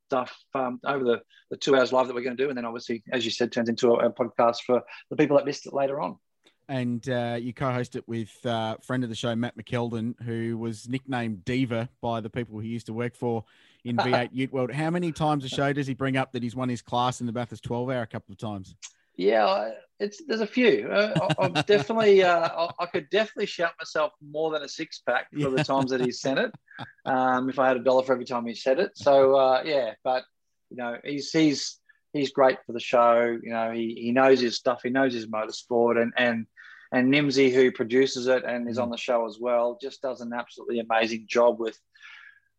[0.09, 2.65] stuff um, over the, the two hours live that we're going to do, and then
[2.65, 5.73] obviously, as you said, turns into a, a podcast for the people that missed it
[5.73, 6.17] later on
[6.69, 10.87] and uh, you co-host it with uh, friend of the show Matt McKeldin, who was
[10.87, 13.43] nicknamed Diva by the people he used to work for
[13.83, 14.71] in V8 Ute World.
[14.71, 17.25] How many times a show does he bring up that he's won his class in
[17.25, 18.75] the Bathurst 12 hour a couple of times?
[19.17, 20.87] Yeah, it's there's a few.
[20.89, 25.27] Uh, I, am definitely, uh, I, could definitely shout myself more than a six pack
[25.33, 26.53] for the times that he's sent it.
[27.05, 28.91] Um, if I had a dollar for every time he said it.
[28.95, 30.23] So uh, yeah, but
[30.69, 31.79] you know, he's he's
[32.13, 33.37] he's great for the show.
[33.41, 34.81] You know, he he knows his stuff.
[34.83, 36.45] He knows his motorsport, and and
[36.91, 38.83] and Nimsy, who produces it and is mm.
[38.83, 41.77] on the show as well, just does an absolutely amazing job with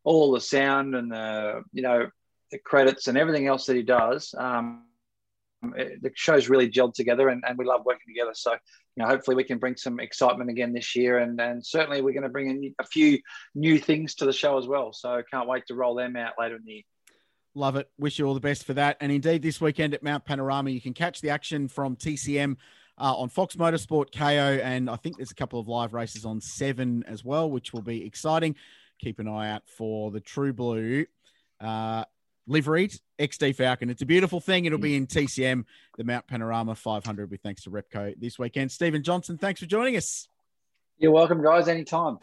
[0.05, 2.09] all the sound and the you know
[2.51, 4.35] the credits and everything else that he does.
[4.37, 4.85] Um,
[5.77, 8.33] it, the show's really gelled together, and, and we love working together.
[8.35, 12.01] So, you know, hopefully we can bring some excitement again this year, and and certainly
[12.01, 13.19] we're going to bring in a few
[13.55, 14.93] new things to the show as well.
[14.93, 16.83] So, can't wait to roll them out later in the year.
[17.55, 17.91] Love it.
[17.99, 18.97] Wish you all the best for that.
[19.01, 22.57] And indeed, this weekend at Mount Panorama, you can catch the action from TCM
[23.01, 26.41] uh, on Fox Motorsport, Kayo, and I think there's a couple of live races on
[26.41, 28.55] Seven as well, which will be exciting.
[28.99, 31.07] Keep an eye out for the True Blue
[31.61, 32.05] uh,
[32.47, 33.89] liveried XD Falcon.
[33.89, 34.67] It's a beautiful thing.
[34.67, 35.65] It'll be in TCM,
[35.97, 38.71] the Mount Panorama 500, with thanks to Repco this weekend.
[38.71, 40.29] Stephen Johnson, thanks for joining us.
[40.99, 41.69] You're welcome, guys.
[41.69, 42.19] Anytime.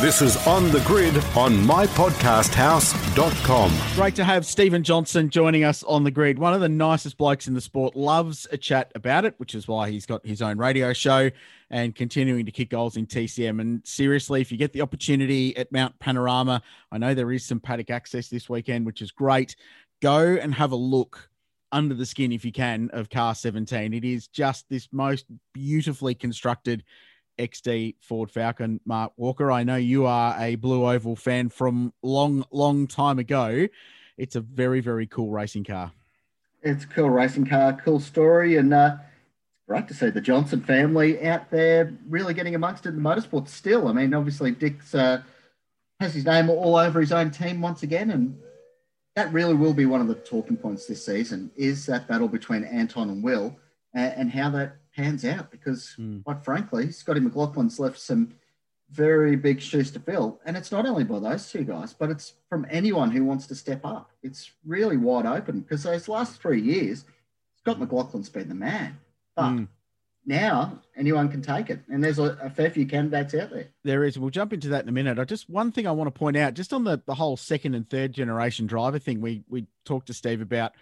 [0.00, 3.96] This is On the Grid on mypodcasthouse.com.
[3.96, 6.38] Great to have Stephen Johnson joining us on the grid.
[6.38, 9.66] One of the nicest blokes in the sport, loves a chat about it, which is
[9.66, 11.32] why he's got his own radio show
[11.70, 13.60] and continuing to kick goals in TCM.
[13.60, 17.58] And seriously, if you get the opportunity at Mount Panorama, I know there is some
[17.58, 19.56] paddock access this weekend, which is great.
[20.00, 21.28] Go and have a look
[21.72, 23.92] under the skin if you can of car 17.
[23.92, 26.84] It is just this most beautifully constructed
[27.38, 29.50] XD Ford Falcon, Mark Walker.
[29.50, 33.68] I know you are a Blue Oval fan from long, long time ago.
[34.16, 35.92] It's a very, very cool racing car.
[36.62, 40.60] It's a cool racing car, cool story, and uh, it's great to see the Johnson
[40.60, 43.86] family out there really getting amongst it in the motorsport still.
[43.86, 45.22] I mean, obviously, Dick's uh,
[46.00, 48.38] has his name all over his own team once again, and
[49.14, 52.64] that really will be one of the talking points this season is that battle between
[52.64, 53.56] Anton and Will
[53.94, 56.24] and, and how that pans out because, mm.
[56.24, 58.34] quite frankly, Scotty McLaughlin's left some
[58.90, 60.40] very big shoes to fill.
[60.44, 63.54] And it's not only by those two guys, but it's from anyone who wants to
[63.54, 64.10] step up.
[64.22, 67.04] It's really wide open because those last three years,
[67.58, 68.98] Scott McLaughlin's been the man.
[69.36, 69.68] But mm.
[70.26, 71.80] now anyone can take it.
[71.88, 73.68] And there's a, a, fair few candidates out there.
[73.84, 74.18] There is.
[74.18, 75.20] We'll jump into that in a minute.
[75.20, 77.74] I just one thing I want to point out, just on the, the whole second
[77.74, 80.72] and third generation driver thing, we we talked to Steve about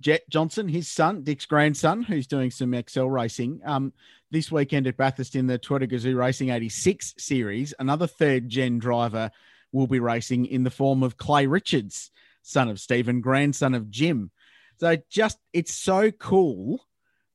[0.00, 3.60] Jet Johnson, his son, Dick's grandson, who's doing some Excel racing.
[3.64, 3.92] Um,
[4.30, 9.30] this weekend at Bathurst in the Toyota Gazoo Racing 86 series, another third gen driver
[9.72, 12.10] will be racing in the form of Clay Richards,
[12.42, 14.30] son of Stephen, grandson of Jim.
[14.78, 16.80] So just it's so cool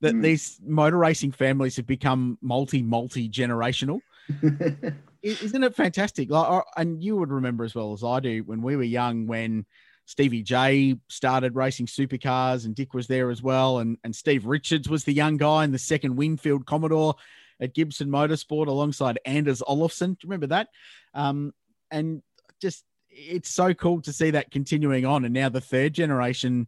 [0.01, 0.21] that mm.
[0.21, 3.99] these motor racing families have become multi multi generational.
[5.21, 6.29] Isn't it fantastic?
[6.29, 9.65] Like, and you would remember as well as I do when we were young, when
[10.05, 13.79] Stevie J started racing supercars, and Dick was there as well.
[13.79, 17.15] And, and Steve Richards was the young guy in the second Winfield Commodore
[17.59, 20.09] at Gibson Motorsport alongside Anders Olofsson.
[20.09, 20.67] Do you remember that?
[21.13, 21.53] Um,
[21.91, 22.21] and
[22.61, 25.23] just it's so cool to see that continuing on.
[25.23, 26.67] And now the third generation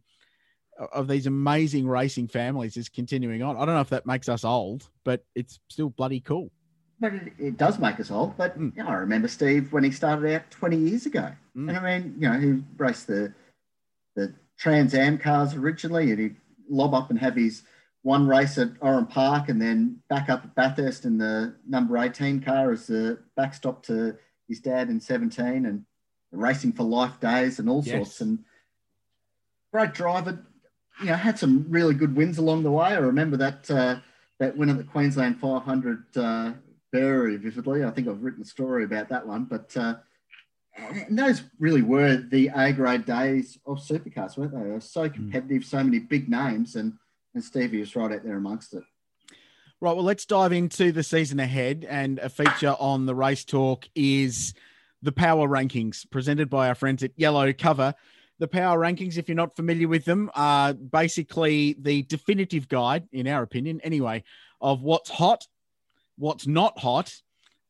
[0.92, 3.56] of these amazing racing families is continuing on.
[3.56, 6.50] I don't know if that makes us old, but it's still bloody cool
[7.00, 8.36] but it, it, does make us old.
[8.36, 8.74] But mm.
[8.76, 11.30] you know, I remember Steve when he started out 20 years ago.
[11.56, 11.68] Mm.
[11.68, 13.32] And I mean, you know, he raced the
[14.14, 16.36] the Trans Am cars originally, and he'd
[16.68, 17.62] lob up and have his
[18.02, 22.40] one race at Oran Park, and then back up at Bathurst in the number 18
[22.40, 24.16] car as the backstop to
[24.48, 25.84] his dad in 17, and
[26.32, 27.94] racing for life days and all yes.
[27.94, 28.20] sorts.
[28.20, 28.44] And
[29.72, 30.46] great driver,
[31.00, 32.86] you know, had some really good wins along the way.
[32.86, 33.70] I remember that.
[33.70, 33.96] Uh,
[34.38, 36.52] that win at the Queensland 500 uh,
[36.92, 37.84] very vividly.
[37.84, 39.96] I think I've written a story about that one, but uh,
[40.76, 44.62] and those really were the A grade days of supercars, weren't they?
[44.62, 45.14] They were so hmm.
[45.14, 46.94] competitive, so many big names, and
[47.34, 48.82] and Stevie was right out there amongst it.
[49.80, 49.94] Right.
[49.94, 54.54] Well, let's dive into the season ahead, and a feature on the race talk is
[55.02, 57.94] the power rankings presented by our friends at Yellow Cover.
[58.38, 63.26] The power rankings, if you're not familiar with them, are basically the definitive guide, in
[63.26, 64.24] our opinion, anyway,
[64.60, 65.46] of what's hot
[66.16, 67.14] what's not hot,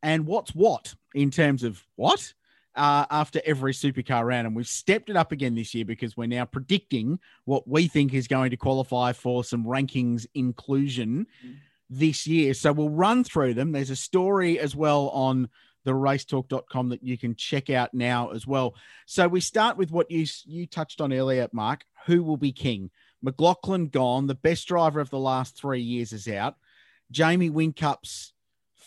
[0.02, 2.32] and what's what in terms of what
[2.76, 4.46] uh, after every supercar round.
[4.46, 8.14] And we've stepped it up again this year because we're now predicting what we think
[8.14, 11.26] is going to qualify for some rankings inclusion
[11.88, 12.54] this year.
[12.54, 13.72] So we'll run through them.
[13.72, 15.48] There's a story as well on
[15.84, 18.74] the racetalk.com that you can check out now as well.
[19.06, 21.84] So we start with what you you touched on earlier, Mark.
[22.06, 22.90] Who will be king?
[23.22, 24.26] McLaughlin gone.
[24.26, 26.56] The best driver of the last three years is out.
[27.10, 28.32] Jamie Whincup's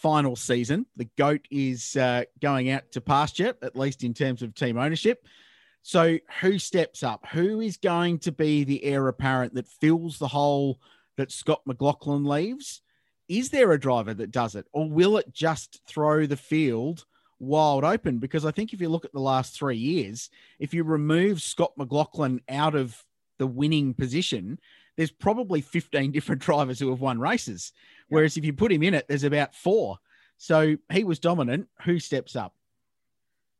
[0.01, 0.85] final season.
[0.95, 5.25] The GOAT is uh, going out to pasture, at least in terms of team ownership.
[5.81, 7.25] So, who steps up?
[7.31, 10.79] Who is going to be the heir apparent that fills the hole
[11.19, 12.81] that Scott McLaughlin leaves,
[13.27, 17.05] is there a driver that does it, or will it just throw the field
[17.39, 18.19] wide open?
[18.19, 21.73] Because I think if you look at the last three years, if you remove Scott
[21.77, 23.03] McLaughlin out of
[23.37, 24.59] the winning position,
[24.97, 27.73] there's probably 15 different drivers who have won races.
[28.09, 29.97] Whereas if you put him in it, there's about four.
[30.37, 31.67] So he was dominant.
[31.83, 32.53] Who steps up?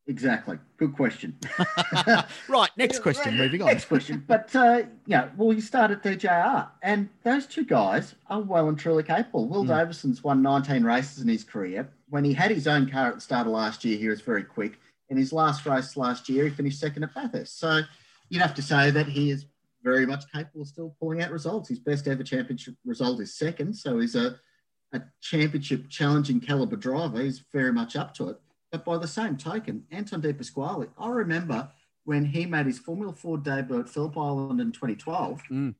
[0.07, 0.57] Exactly.
[0.77, 1.37] Good question.
[2.49, 2.71] right.
[2.77, 3.37] Next question.
[3.37, 3.67] Moving on.
[3.67, 4.23] Next question.
[4.27, 8.79] But, uh, yeah, well, you start at DJR, and those two guys are well and
[8.79, 9.47] truly capable.
[9.47, 9.67] Will Mm.
[9.67, 11.87] Davison's won 19 races in his career.
[12.09, 14.43] When he had his own car at the start of last year, he was very
[14.43, 14.79] quick.
[15.09, 17.59] In his last race last year, he finished second at Bathurst.
[17.59, 17.81] So
[18.29, 19.45] you'd have to say that he is
[19.83, 21.69] very much capable of still pulling out results.
[21.69, 23.75] His best ever championship result is second.
[23.75, 24.39] So he's a,
[24.93, 27.21] a championship challenging caliber driver.
[27.21, 28.37] He's very much up to it.
[28.71, 31.69] But by the same token, Anton De Pasquale, I remember
[32.05, 35.75] when he made his Formula Ford debut at Phillip Island in 2012, Mm.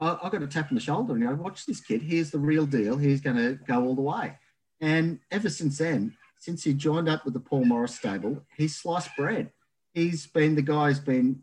[0.00, 2.02] I, I got a tap on the shoulder and go, watch this kid.
[2.02, 2.96] Here's the real deal.
[2.96, 4.36] He's going to go all the way.
[4.80, 9.10] And ever since then, since he joined up with the Paul Morris stable, he's sliced
[9.16, 9.50] bread.
[9.92, 11.40] He's been the guy who's been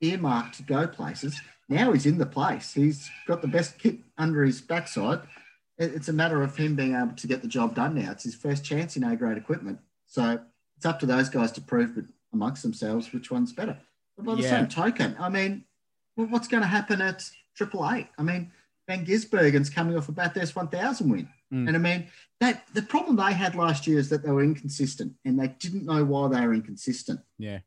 [0.00, 1.40] earmarked to go places.
[1.68, 2.74] Now he's in the place.
[2.74, 5.20] He's got the best kit under his backside.
[5.78, 8.12] It's a matter of him being able to get the job done now.
[8.12, 9.80] It's his first chance in A grade equipment.
[10.06, 10.40] So
[10.76, 11.98] it's up to those guys to prove
[12.32, 13.78] amongst themselves which one's better.
[14.16, 14.50] But by the Yeah.
[14.50, 15.64] same token, I mean,
[16.16, 18.08] well, what's going to happen at Triple Eight?
[18.18, 18.52] I mean,
[18.86, 21.28] Van Gisbergen's coming off a Bathurst 1000 win.
[21.52, 21.68] Mm.
[21.68, 22.06] And I mean,
[22.40, 25.84] that the problem they had last year is that they were inconsistent and they didn't
[25.86, 27.20] know why they were inconsistent.
[27.38, 27.60] Yeah.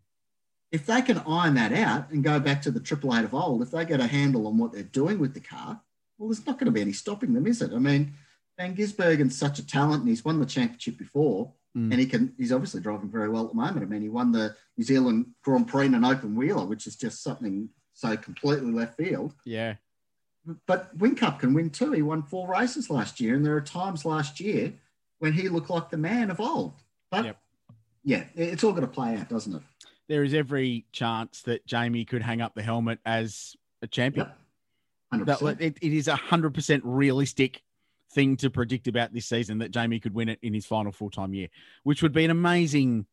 [0.71, 3.61] If they can iron that out and go back to the Triple Eight of old,
[3.61, 5.79] if they get a handle on what they're doing with the car,
[6.17, 7.71] well, there's not going to be any stopping them, is it?
[7.73, 8.13] I mean,
[8.57, 11.53] Van Gisbergen's such a talent and he's won the championship before.
[11.77, 11.91] Mm.
[11.91, 13.83] And he can he's obviously driving very well at the moment.
[13.83, 16.95] I mean, he won the New Zealand Grand Prix in an open wheeler, which is
[16.95, 19.33] just something so completely left field.
[19.45, 19.75] Yeah.
[20.65, 21.91] But Whincup can win too.
[21.91, 24.73] He won four races last year, and there are times last year
[25.19, 26.73] when he looked like the man of old.
[27.11, 27.37] But Yep.
[28.03, 29.61] yeah, it's all going to play out, doesn't it?
[30.07, 34.27] There is every chance that Jamie could hang up the helmet as a champion.
[35.13, 35.25] Yep.
[35.25, 37.61] That, it, it is a hundred percent realistic
[38.11, 41.09] thing to predict about this season that Jamie could win it in his final full
[41.09, 41.47] time year,
[41.83, 43.05] which would be an amazing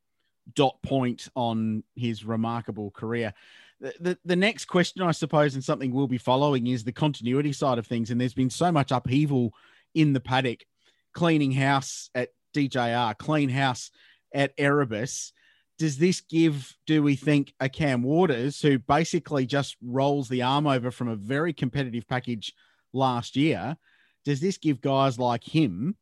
[0.55, 3.33] dot point on his remarkable career.
[3.81, 7.53] The, the, the next question, I suppose, and something we'll be following is the continuity
[7.53, 8.11] side of things.
[8.11, 9.53] And there's been so much upheaval
[9.95, 10.65] in the paddock,
[11.13, 13.91] cleaning house at DJR, clean house
[14.33, 15.33] at Erebus.
[15.79, 20.67] Does this give, do we think, a Cam Waters who basically just rolls the arm
[20.67, 22.55] over from a very competitive package
[22.93, 23.77] last year?
[24.25, 25.97] Does this give guys like him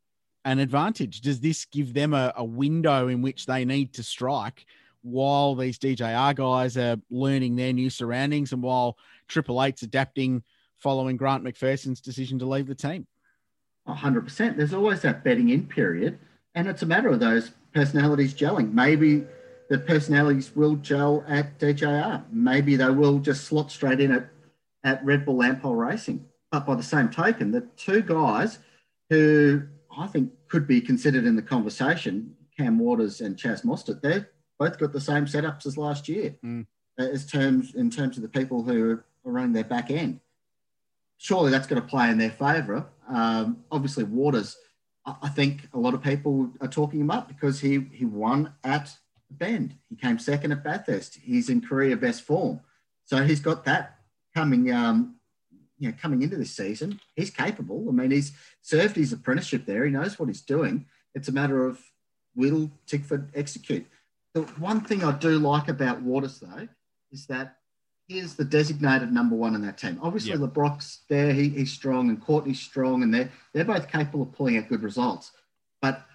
[0.44, 1.22] an advantage?
[1.22, 4.66] Does this give them a, a window in which they need to strike
[5.02, 10.42] while these DJR guys are learning their new surroundings and while Triple Eight's adapting
[10.76, 13.06] following Grant McPherson's decision to leave the team?
[13.86, 14.56] hundred percent.
[14.56, 16.18] There's always that betting in period,
[16.54, 18.72] and it's a matter of those personalities gelling.
[18.72, 19.26] Maybe
[19.72, 22.24] the personalities will gel at DJR.
[22.30, 24.28] Maybe they will just slot straight in at,
[24.84, 26.26] at Red Bull Ampol Racing.
[26.50, 28.58] But by the same token, the two guys
[29.08, 29.62] who
[29.96, 34.26] I think could be considered in the conversation, Cam Waters and Chaz Mostert, they've
[34.58, 36.66] both got the same setups as last year, Mm.
[37.00, 40.20] uh, as terms in terms of the people who are running their back end.
[41.16, 42.84] Surely that's going to play in their favour.
[43.08, 44.54] Um, obviously, Waters,
[45.06, 48.52] I, I think a lot of people are talking him up because he he won
[48.64, 48.94] at
[49.38, 49.76] Bend.
[49.88, 51.18] He came second at Bathurst.
[51.22, 52.60] He's in career best form,
[53.04, 53.98] so he's got that
[54.34, 54.72] coming.
[54.72, 55.16] Um,
[55.78, 57.84] you know, coming into this season, he's capable.
[57.88, 59.84] I mean, he's served his apprenticeship there.
[59.84, 60.86] He knows what he's doing.
[61.14, 61.80] It's a matter of
[62.36, 63.86] will Tickford execute.
[64.34, 66.68] The one thing I do like about Waters, though,
[67.10, 67.56] is that
[68.06, 69.98] he is the designated number one in that team.
[70.02, 70.40] Obviously, Yep.
[70.40, 74.32] Le Brocq's there, he, he's strong, and Courtney's strong, and they're, they're both capable of
[74.32, 75.32] pulling out good results.
[75.80, 76.06] But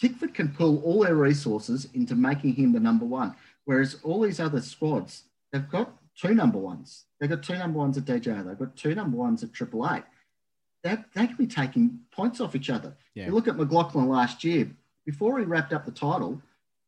[0.00, 4.40] Tickford can pull all their resources into making him the number one, whereas all these
[4.40, 7.04] other squads, they've got two number ones.
[7.20, 10.02] They've got two number ones at DJ, they've got two number ones at Triple Eight.
[10.82, 12.94] They, they could be taking points off each other.
[13.14, 13.26] Yeah.
[13.26, 14.68] You look at McLaughlin last year,
[15.06, 16.42] before he wrapped up the title,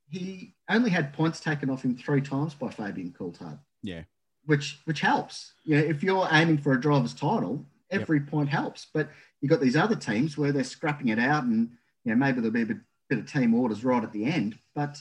[0.09, 4.03] he only had points taken off him three times by Fabian Coulthard, Yeah.
[4.45, 5.53] which which helps.
[5.65, 8.87] You know, if you're aiming for a driver's title, every point helps.
[8.93, 9.09] But
[9.41, 11.71] you've got these other teams where they're scrapping it out and
[12.05, 12.77] you know, maybe there'll be a bit,
[13.09, 14.59] bit of team orders right at the end.
[14.75, 14.99] But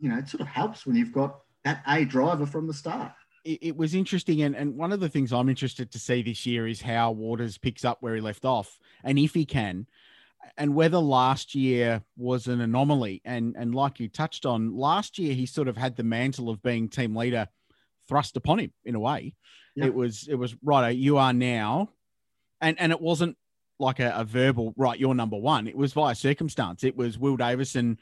[0.00, 3.12] you know, it sort of helps when you've got that A driver from the start.
[3.44, 4.42] it, it was interesting.
[4.42, 7.58] And, and one of the things I'm interested to see this year is how Waters
[7.58, 9.86] picks up where he left off and if he can,
[10.58, 13.22] and whether last year was an anomaly.
[13.24, 16.62] And, and like you touched on, last year he sort of had the mantle of
[16.62, 17.48] being team leader
[18.08, 19.34] thrust upon him in a way.
[19.74, 19.86] Yeah.
[19.86, 20.90] It was it was right.
[20.90, 21.88] You are now,
[22.60, 23.36] and and it wasn't
[23.84, 24.98] like a, a verbal right.
[24.98, 25.66] You're number one.
[25.66, 26.84] It was via circumstance.
[26.84, 27.98] It was Will Davison.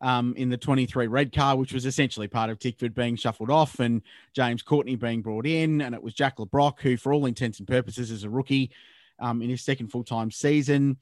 [0.00, 3.78] Um, in the 23 red car, which was essentially part of Tickford being shuffled off
[3.78, 4.02] and
[4.34, 5.80] James Courtney being brought in.
[5.80, 8.70] And it was Jack Le Brocq, who, for all intents and purposes, is a rookie
[9.18, 10.98] um, in his second full time season.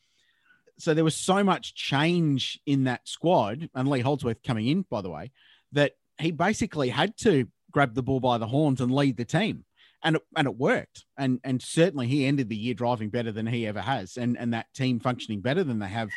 [0.79, 5.01] So there was so much change in that squad, and Lee Holdsworth coming in, by
[5.01, 5.33] the way,
[5.73, 9.65] that he basically had to grab the bull by the horns and lead the team.
[10.05, 11.05] And it, and it worked.
[11.17, 14.53] And and certainly he ended the year driving better than he ever has, and, and
[14.53, 16.11] that team functioning better than they have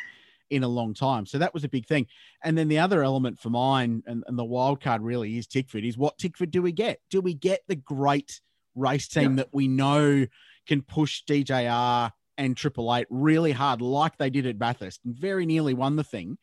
[0.50, 1.26] in a long time.
[1.26, 2.06] So that was a big thing.
[2.42, 5.84] And then the other element for mine, and, and the wild card really is Tickford,
[5.84, 7.00] is what Tickford do we get?
[7.10, 8.40] Do we get the great
[8.74, 9.36] race team Yeah.
[9.36, 10.26] that we know
[10.66, 15.46] can push DJR and Triple Eight really hard, like they did at Bathurst, and very
[15.46, 16.38] nearly won the thing?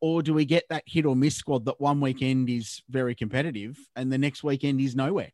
[0.00, 3.78] Or do we get that hit or miss squad that one weekend is very competitive
[3.96, 5.32] and the next weekend is nowhere?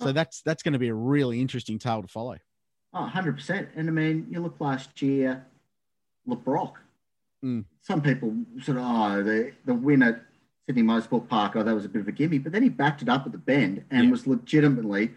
[0.00, 0.12] So Oh.
[0.12, 2.36] that's that's going to be a really interesting tale to follow.
[2.92, 3.68] Oh, 100%.
[3.76, 5.46] And I mean, you look last year,
[6.26, 6.72] Le Brocq.
[7.44, 7.64] Mm.
[7.82, 10.22] Some people sort of, oh, the, the win at
[10.66, 12.38] Sydney Motorsport Park, oh, that was a bit of a gimme.
[12.38, 14.10] But then he backed it up at the bend and Yeah.
[14.10, 15.12] was legitimately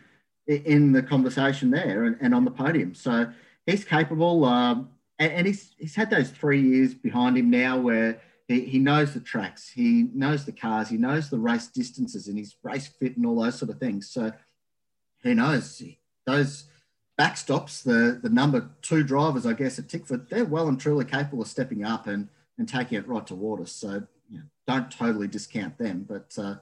[0.47, 2.93] in the conversation there and, and on the podium.
[2.93, 3.31] So
[3.65, 4.45] he's capable.
[4.45, 8.77] Um, and, and he's, he's had those three years behind him now where he, he
[8.79, 12.87] knows the tracks, he knows the cars, he knows the race distances, and he's race
[12.87, 14.09] fit and all those sort of things.
[14.11, 14.31] So
[15.23, 15.81] who knows?
[16.25, 16.65] Those
[17.19, 21.41] backstops, the the number two drivers, I guess, at Tickford, they're well and truly capable
[21.41, 23.71] of stepping up and and taking it right towards us.
[23.71, 26.05] So you know, don't totally discount them.
[26.07, 26.55] But uh,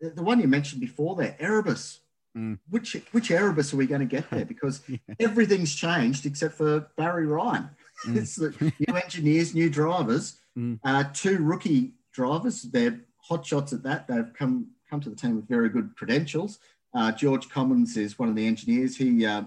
[0.00, 2.00] the, the one you mentioned before there, Erebus.
[2.36, 2.58] Mm.
[2.68, 4.44] Which which Erebus are we going to get there?
[4.44, 4.98] Because Yeah.
[5.18, 7.70] everything's changed except for Barry Ryan.
[8.06, 8.16] Mm.
[8.20, 10.78] it's the new engineers, new drivers, Mm.
[10.84, 12.62] uh, two rookie drivers.
[12.62, 14.08] They're hot shots at that.
[14.08, 16.58] They've come come to the team with very good credentials.
[16.98, 18.96] Uh, George Commons is one of the engineers.
[18.96, 19.44] He uh,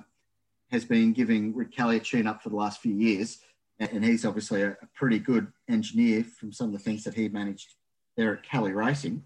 [0.72, 3.39] has been giving Rick Kelly a tune up for the last few years,
[3.78, 7.14] and, and he's obviously a, a pretty good engineer from some of the things that
[7.14, 7.74] he managed
[8.16, 9.22] there at Kelly Racing.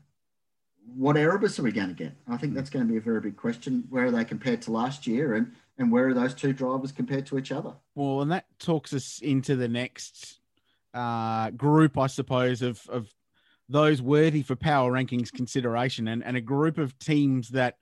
[0.96, 2.14] What Erebus are we going to get?
[2.28, 3.84] I think that's going to be a very big question.
[3.92, 7.28] Where are they compared to last year, and and where are those two drivers compared
[7.28, 7.74] to each other?
[7.94, 10.40] Well, and that talks us into the next
[10.96, 13.08] uh, group, I suppose, of of
[13.70, 17.78] those worthy for power rankings consideration, and and a group of teams that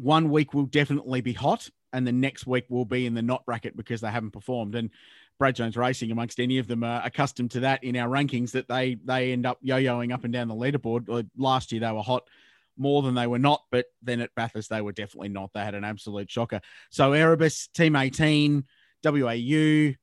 [0.00, 3.44] one week will definitely be hot, and the next week will be in the not
[3.44, 4.74] bracket because they haven't performed.
[4.74, 4.90] And
[5.38, 8.52] Brad Jones Racing, amongst any of them, are accustomed to that in our rankings.
[8.52, 11.28] That they they end up yo-yoing up and down the leaderboard.
[11.36, 12.28] Last year they were hot
[12.76, 15.50] more than they were not, but then at Bathurst they were definitely not.
[15.52, 16.60] They had an absolute shocker.
[16.90, 18.64] So Erebus, Team 18,
[19.04, 19.94] WAU,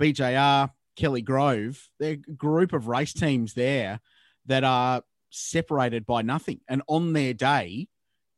[0.00, 4.00] BJR, Kelly Grove, they're a group of race teams there
[4.46, 6.60] that are separated by nothing.
[6.68, 7.88] And on their day,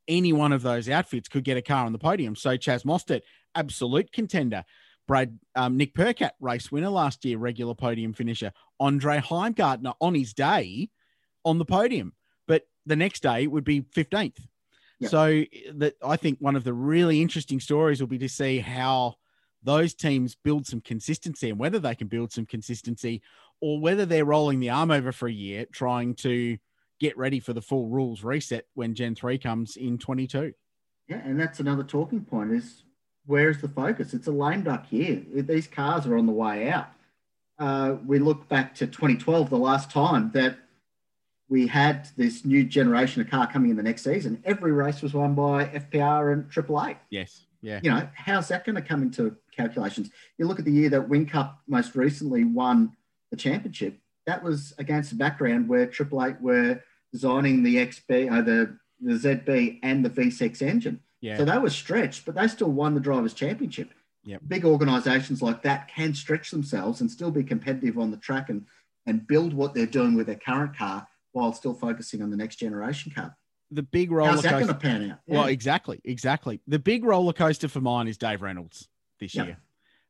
[0.07, 2.35] any one of those outfits could get a car on the podium.
[2.35, 3.21] So Chaz Mostert,
[3.55, 4.63] absolute contender.
[5.07, 8.51] Brad um, Nick Percat, race winner last year, regular podium finisher.
[8.79, 10.89] Andre Heimgartner on his day
[11.43, 12.13] on the podium,
[12.47, 14.39] but the next day would be 15th.
[14.99, 15.09] Yeah.
[15.09, 15.43] So
[15.73, 19.15] that I think one of the really interesting stories will be to see how
[19.63, 23.21] those teams build some consistency and whether they can build some consistency
[23.61, 26.57] or whether they're rolling the arm over for a year trying to
[27.01, 30.53] get ready for the full rules reset when Gen 3 comes in 22.
[31.07, 32.83] Yeah, and that's another talking point is
[33.25, 34.13] where's the focus?
[34.13, 35.23] It's a lame duck year.
[35.33, 36.89] These cars are on the way out.
[37.57, 40.59] Uh, we look back to 2012, the last time that
[41.49, 44.41] we had this new generation of car coming in the next season.
[44.45, 46.97] Every race was won by FPR and Triple Eight.
[47.09, 47.45] Yes.
[47.61, 47.79] Yeah.
[47.83, 50.11] You know, how's that going to come into calculations?
[50.37, 52.95] You look at the year that Whincup most recently won
[53.31, 53.97] the championship.
[54.27, 56.81] That was against a background where Triple Eight were
[57.11, 60.99] designing the XB, uh, the the ZB and the V6 engine.
[61.21, 61.37] Yeah.
[61.37, 63.91] So they were stretched, but they still won the drivers' championship.
[64.23, 64.41] Yep.
[64.47, 68.65] Big organisations like that can stretch themselves and still be competitive on the track and
[69.07, 72.57] and build what they're doing with their current car while still focusing on the next
[72.57, 73.35] generation car.
[73.71, 74.73] the big roller How's that going coaster.
[74.73, 75.19] to pan out?
[75.25, 76.59] Well, exactly, exactly.
[76.67, 78.87] The big roller coaster for mine is Dave Reynolds
[79.19, 79.45] this Yep.
[79.47, 79.57] year.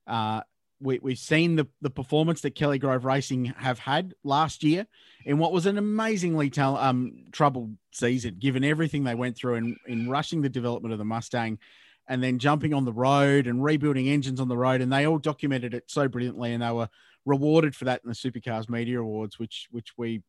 [0.08, 0.42] Uh,
[0.82, 4.88] we, we've seen the, the performance that Kelly Grove Racing have had last year
[5.26, 9.78] in what was an amazingly tal- um, troubled season, given everything they went through in,
[9.88, 11.60] in rushing the development of the Mustang
[12.08, 14.82] and then jumping on the road and rebuilding engines on the road.
[14.82, 16.90] And they all documented it so brilliantly and they were
[17.26, 20.24] rewarded for that in the Supercars Media Awards, which, which we,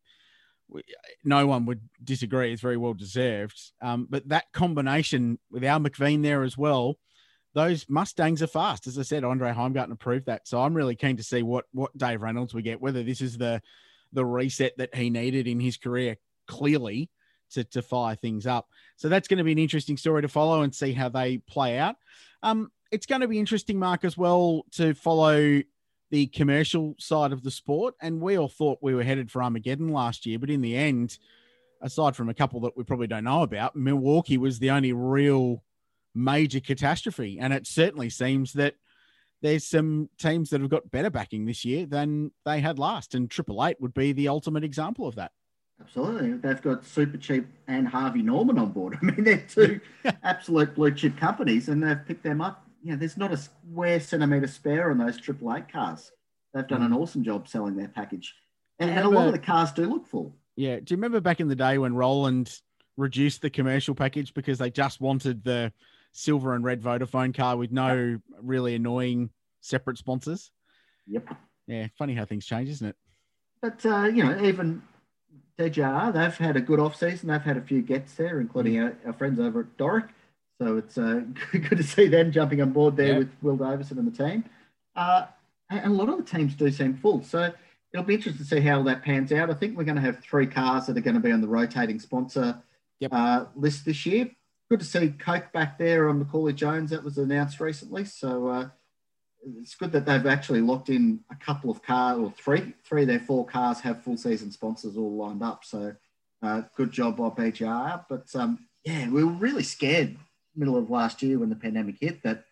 [0.67, 0.83] we,
[1.23, 2.53] no one would disagree.
[2.53, 3.59] It's very well deserved.
[3.81, 6.97] Um, but that combination with Al McVean there as well,
[7.53, 8.87] those Mustangs are fast.
[8.87, 10.47] As I said, Andre Heimgartner proved that.
[10.47, 13.37] So I'm really keen to see what what Dave Reynolds we get, whether this is
[13.37, 13.61] the
[14.11, 17.09] the reset that he needed in his career, clearly
[17.51, 18.67] to, to fire things up.
[18.95, 21.77] So that's going to be an interesting story to follow and see how they play
[21.77, 21.95] out.
[22.41, 25.61] Um, it's going to be interesting, Mark, as well to follow
[26.11, 27.95] the commercial side of the sport.
[28.01, 31.17] And we all thought we were headed for Armageddon last year, but in the end,
[31.81, 35.63] aside from a couple that we probably don't know about, Milwaukee was the only real
[36.15, 37.37] major catastrophe.
[37.39, 38.75] And it certainly seems that
[39.41, 43.13] there's some teams that have got better backing this year than they had last.
[43.13, 45.31] And Triple Eight would be the ultimate example of that.
[45.81, 46.33] Absolutely.
[46.33, 48.97] They've got Super Cheap and Harvey Norman on board.
[49.01, 49.81] I mean, they're two
[50.23, 52.65] absolute blue chip companies and they've picked them up.
[52.81, 56.11] You know, there's not a square centimetre spare on those Triple Eight cars.
[56.53, 56.97] They've done an mm.
[56.97, 58.35] awesome job selling their package.
[58.79, 60.35] And, and a lot of the cars do look full.
[60.55, 60.79] Yeah.
[60.79, 62.59] Do you remember back in the day when Roland
[62.95, 65.73] reduced the commercial package because they just wanted the
[66.13, 68.21] silver and red Vodafone car with no yep.
[68.41, 69.29] really annoying
[69.61, 70.51] separate sponsors?
[71.07, 71.35] Yep.
[71.67, 71.87] Yeah.
[71.97, 72.95] Funny how things change, isn't it?
[73.61, 74.81] But, uh, you know, even
[75.57, 77.29] DJR, they've had a good off season.
[77.29, 80.09] They've had a few gets there, including our, our, friends over at Doric.
[80.61, 84.11] So it's uh, good to see them jumping on board there with Will Davison and
[84.11, 84.45] the team.
[84.95, 85.25] Uh,
[85.69, 87.23] and a lot of the teams do seem full.
[87.23, 87.51] So
[87.93, 89.49] it'll be interesting to see how that pans out.
[89.49, 91.47] I think we're going to have three cars that are going to be on the
[91.47, 92.61] rotating sponsor
[92.99, 93.11] yep.
[93.13, 94.29] uh, list this year.
[94.69, 96.91] Good to see Coke back there on Macaulay Jones.
[96.91, 98.05] That was announced recently.
[98.05, 98.69] So uh,
[99.59, 103.07] it's good that they've actually locked in a couple of cars or three, three of
[103.07, 105.65] their four cars have full season sponsors all lined up.
[105.65, 105.95] So
[106.41, 108.05] uh, good job by BJR.
[108.09, 110.17] But um, yeah, we were really scared
[110.55, 112.45] middle of last year when the pandemic hit that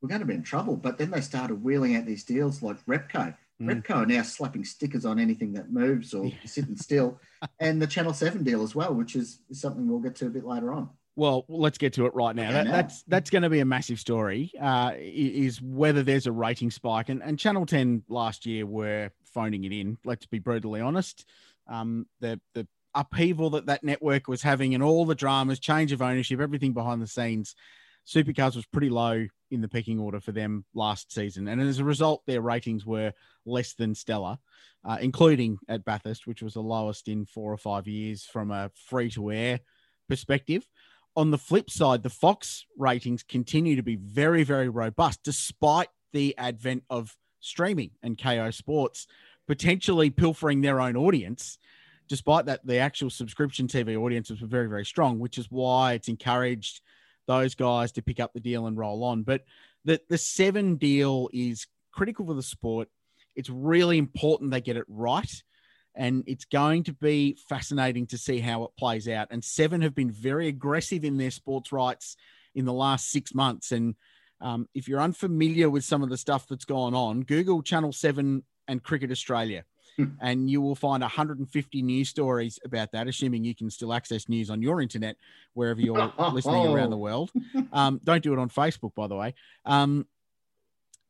[0.00, 0.76] we're going to be in trouble.
[0.76, 3.36] But then they started wheeling out these deals like Repco.
[3.60, 3.82] Mm.
[3.82, 7.20] Repco are now slapping stickers on anything that moves or sitting still,
[7.60, 10.44] and the Channel Seven deal as well, which is something we'll get to a bit
[10.44, 10.90] later on.
[11.16, 12.50] Well, let's get to it right now.
[12.50, 14.52] That, that's that's going to be a massive story.
[14.60, 19.64] Uh, is whether there's a rating spike, and, and Channel Ten last year were phoning
[19.64, 19.96] it in.
[20.04, 21.24] Let's be brutally honest.
[21.68, 26.02] Um, the the upheaval that that network was having, and all the dramas, change of
[26.02, 27.54] ownership, everything behind the scenes,
[28.06, 31.84] Supercars was pretty low in the pecking order for them last season, and as a
[31.84, 33.12] result, their ratings were
[33.46, 34.38] less than stellar,
[34.84, 38.72] uh, including at Bathurst, which was the lowest in four or five years from a
[38.88, 39.60] free to air
[40.08, 40.66] perspective
[41.16, 46.36] on the flip side, the Fox ratings continue to be very, very robust despite the
[46.36, 49.06] advent of streaming and Kayo Sports
[49.46, 51.58] potentially pilfering their own audience.
[52.08, 56.08] Despite that, the actual subscription TV audiences were very, very strong, which is why it's
[56.08, 56.80] encouraged
[57.26, 59.22] those guys to pick up the deal and roll on.
[59.22, 59.44] But
[59.84, 62.88] the, the seven deal is critical for the sport.
[63.36, 65.42] It's really important they get it right
[65.94, 69.28] and it's going to be fascinating to see how it plays out.
[69.30, 72.16] And Seven have been very aggressive in their sports rights
[72.54, 73.72] in the last six months.
[73.72, 73.94] And
[74.40, 78.42] um, if you're unfamiliar with some of the stuff that's gone on, Google Channel Seven
[78.68, 79.64] and Cricket Australia.
[79.96, 80.04] Hmm.
[80.20, 84.50] and you will find 150 news stories about that, assuming you can still access news
[84.50, 85.16] on your internet
[85.52, 87.30] wherever you're listening around the world.
[87.72, 89.34] Um, don't do it on Facebook, by the way.
[89.64, 90.06] Um,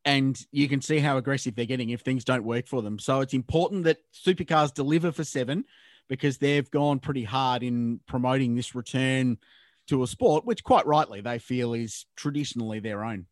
[0.05, 2.99] and you can see how aggressive they're getting if things don't work for them.
[2.99, 5.65] So it's important that supercars deliver for seven
[6.09, 9.39] because they've gone pretty hard in promoting this return
[9.87, 13.27] to a sport, which quite rightly they feel is traditionally their own.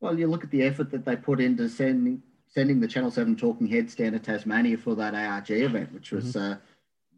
[0.00, 3.34] Well, you look at the effort that they put into sending sending the Channel Seven
[3.34, 6.52] talking heads down to Tasmania for that ARG event, which was mm-hmm.
[6.52, 6.56] uh,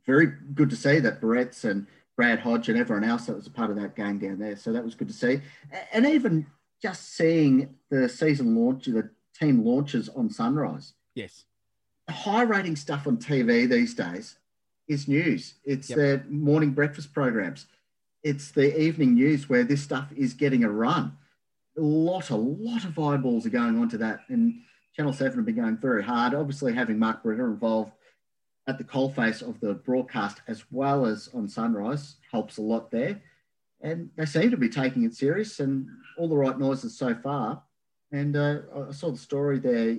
[0.07, 3.51] very good to see that Barrett's and Brad Hodge and everyone else that was a
[3.51, 4.55] part of that gang down there.
[4.55, 5.41] So that was good to see,
[5.93, 6.47] and even
[6.85, 9.09] just seeing the season launch, the
[9.41, 10.93] team launches on Sunrise.
[11.14, 11.47] Yes.
[12.07, 14.37] The high rating stuff on TV these days
[14.87, 15.55] is news.
[15.64, 15.99] It's yep.
[15.99, 17.64] the morning breakfast programs.
[18.22, 21.16] It's the evening news where this stuff is getting a run.
[21.78, 24.20] A lot, a lot of eyeballs are going onto that.
[24.28, 24.61] And
[24.95, 26.35] Channel 7 have been going very hard.
[26.35, 27.93] Obviously, having Mark Beretta involved
[28.66, 33.22] at the coalface of the broadcast as well as on Sunrise helps a lot there
[33.85, 35.87] and they seem to be taking it serious and
[36.18, 37.62] all the right noises so far.
[38.11, 39.99] And uh, I saw the story there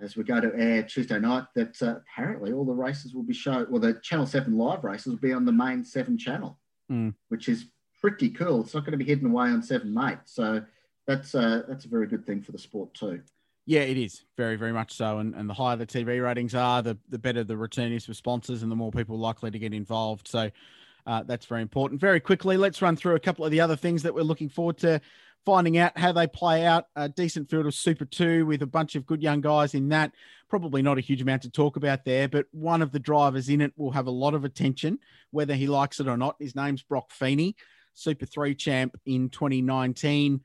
[0.00, 3.34] as we go to air Tuesday night that uh, apparently all the races will be
[3.34, 6.58] shown, well, the Channel 7 live races will be on the main 7 channel,
[6.90, 7.12] mm.
[7.28, 7.66] which is
[8.00, 8.60] pretty cool.
[8.60, 10.18] It's not going to be hidden away on 7 Mate.
[10.26, 10.62] So
[11.08, 13.22] that's, uh, that's a very good thing for the sport too.
[13.64, 15.18] Yeah, it is very, very much so.
[15.18, 18.14] And, and the higher the TV ratings are, the, the better the return is for
[18.14, 20.28] sponsors and the more people likely to get involved.
[20.28, 20.50] So
[21.06, 22.00] uh, that's very important.
[22.00, 24.78] Very quickly, let's run through a couple of the other things that we're looking forward
[24.78, 25.00] to
[25.44, 26.86] finding out how they play out.
[26.96, 30.12] A decent field of Super 2 with a bunch of good young guys in that.
[30.50, 33.60] Probably not a huge amount to talk about there, but one of the drivers in
[33.60, 34.98] it will have a lot of attention,
[35.30, 36.34] whether he likes it or not.
[36.40, 37.54] His name's Brock Feeney,
[37.94, 40.40] Super 3 champ in 2019.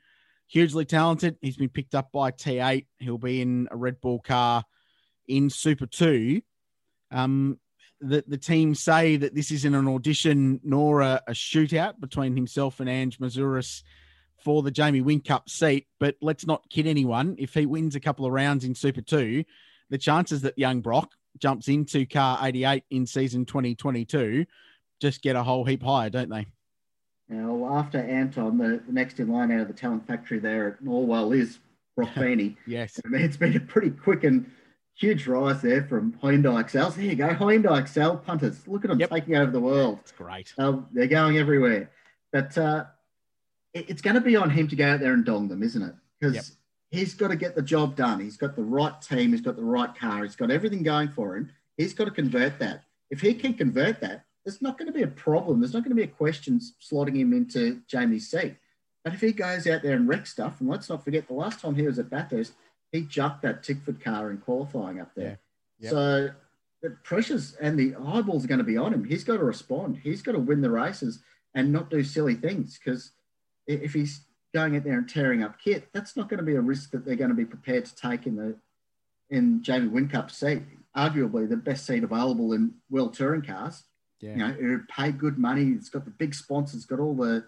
[0.47, 1.37] Hugely talented.
[1.41, 2.85] He's been picked up by T8.
[2.99, 4.63] He'll be in a Red Bull car
[5.27, 6.41] in Super 2.
[7.09, 7.57] Um,
[8.01, 12.79] the, the team say that this isn't an audition nor a, a shootout between himself
[12.79, 13.83] and Ange Mouzouris
[14.43, 15.87] for the Jamie Whincup seat.
[15.99, 17.35] But let's not kid anyone.
[17.37, 19.43] If he wins a couple of rounds in Super 2,
[19.89, 24.45] the chances that young Brock jumps into car 88 in season 2022
[25.01, 26.45] just get a whole heap higher, don't they?
[27.27, 30.83] Now, after Anton, the, the next in line out of the talent factory there at
[30.83, 31.59] Norwell is
[31.95, 32.55] Brock Feeney.
[32.67, 32.99] yes.
[33.03, 34.49] I mean, it's been a pretty quick and
[35.01, 36.95] huge rise there from Hyundai Excels.
[36.95, 38.67] There you go, Hyundai Excel punters.
[38.67, 39.09] Look at them Yep.
[39.09, 39.97] taking over the world.
[40.01, 40.53] It's great.
[40.57, 41.89] Uh, they're going everywhere.
[42.31, 42.85] But uh,
[43.73, 45.81] it- it's going to be on him to go out there and dong them, isn't
[45.81, 45.95] it?
[46.19, 46.45] Because Yep.
[46.91, 48.19] he's got to get the job done.
[48.19, 49.31] He's got the right team.
[49.31, 50.23] He's got the right car.
[50.23, 51.51] He's got everything going for him.
[51.77, 52.83] He's got to convert that.
[53.09, 55.59] If he can convert that, there's not going to be a problem.
[55.59, 58.55] There's not going to be a question slotting him into Jamie's seat.
[59.03, 61.59] But if he goes out there and wrecks stuff, and let's not forget the last
[61.59, 62.53] time he was at Bathurst,
[62.91, 65.39] he jucked that Tickford car in qualifying up there.
[65.79, 65.85] Yeah.
[65.85, 65.91] Yep.
[65.91, 66.29] So
[66.81, 69.03] the pressures and the eyeballs are going to be on him.
[69.03, 69.99] He's got to respond.
[70.03, 71.19] He's got to win the races
[71.53, 73.11] and not do silly things because
[73.67, 74.21] if he's
[74.53, 77.05] going out there and tearing up kit, that's not going to be a risk that
[77.05, 78.55] they're going to be prepared to take in the
[79.29, 80.63] in Jamie Whincup's seat,
[80.95, 83.83] arguably the best seat available in world touring cars.
[84.19, 84.31] Yeah.
[84.31, 85.71] You know, it would pay good money.
[85.71, 86.81] It's got the big sponsors.
[86.81, 87.45] It's got all the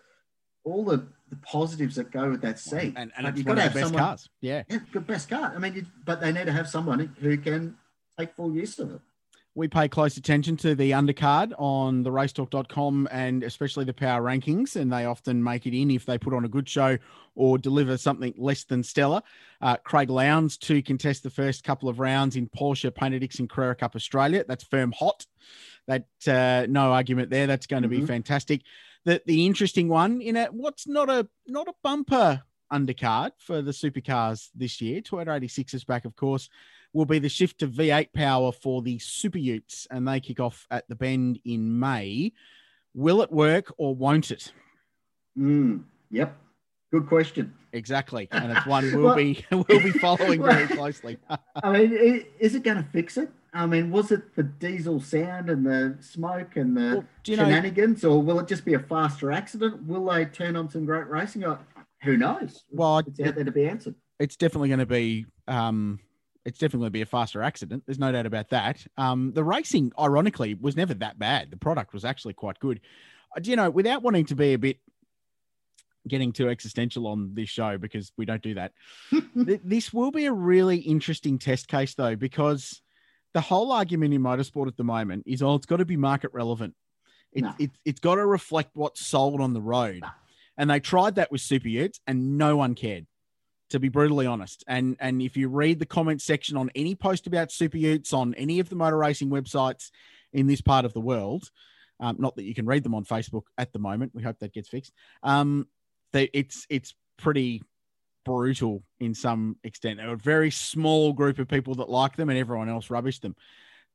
[0.63, 2.93] all the, the positives that go with that seat.
[2.95, 4.29] and and it's you've got to have best someone- cars.
[4.41, 4.63] Yeah.
[4.69, 5.51] Yeah, good best car.
[5.55, 7.75] I mean, you, but they need to have someone who can
[8.17, 9.01] take full use of it.
[9.55, 14.75] We pay close attention to the undercard on the racetalk.com and especially the power rankings,
[14.75, 16.97] and they often make it in if they put on a good show
[17.35, 19.21] or deliver something less than stellar.
[19.61, 23.75] Uh, Craig Lowndes to contest the first couple of rounds in Porsche Paynter Dixon Carrera
[23.75, 24.43] Cup Australia.
[24.47, 25.27] That's firm hot.
[25.87, 27.45] That uh, no argument there.
[27.45, 28.07] That's going to be Mhm.
[28.07, 28.61] fantastic.
[29.05, 32.41] The the interesting one in a what's not a not a bumper
[32.71, 35.01] undercard for the supercars this year.
[35.01, 36.49] Toyota 86 is back, of course
[36.93, 40.67] will be the shift to V8 power for the Super Utes, and they kick off
[40.69, 42.31] at the Bend in May.
[42.93, 44.53] Will it work or won't it?
[45.37, 46.37] Mm, yep.
[46.91, 47.53] Good question.
[47.73, 51.17] Exactly, and it's one we'll Well- be we'll be following very closely.
[51.63, 53.29] I mean, is it going to fix it?
[53.53, 57.43] I mean, was it the diesel sound and the smoke and the Well, you know?
[57.45, 59.83] shenanigans, or will it just be a faster accident?
[59.85, 61.43] Will they turn on some great racing?
[61.43, 61.59] Or,
[62.01, 62.63] who knows?
[62.71, 63.95] Well, it's out there to be answered.
[64.19, 65.99] it's definitely going to be um,
[66.45, 67.83] it's definitely going to be a faster accident.
[67.85, 68.85] There's no doubt about that.
[68.97, 71.51] Um, the racing, ironically, was never that bad.
[71.51, 72.81] The product was actually quite good.
[73.35, 74.79] Uh, do you know, without wanting to be a bit
[76.07, 78.73] getting too existential on this show because we don't do that.
[79.45, 82.81] th- this will be a really interesting test case though, because
[83.33, 86.31] the whole argument in motorsport at the moment is, oh, it's got to be market
[86.33, 86.75] relevant.
[87.31, 87.53] It, No.
[87.59, 90.01] it, it's got to reflect what's sold on the road.
[90.01, 90.09] No.
[90.57, 93.07] And they tried that with Super Utes and no one cared,
[93.71, 94.63] to be brutally honest.
[94.67, 98.35] And and if you read the comment section on any post about Super Utes on
[98.35, 99.89] any of the motor racing websites
[100.31, 101.49] in this part of the world,
[101.99, 104.11] um, not that you can read them on Facebook at the moment.
[104.13, 104.93] We hope that gets fixed.
[105.23, 105.67] Um,
[106.11, 107.63] they, it's it's pretty
[108.23, 109.97] brutal in some extent.
[109.97, 113.19] There are a very small group of people that like them, and everyone else rubbish
[113.19, 113.35] them.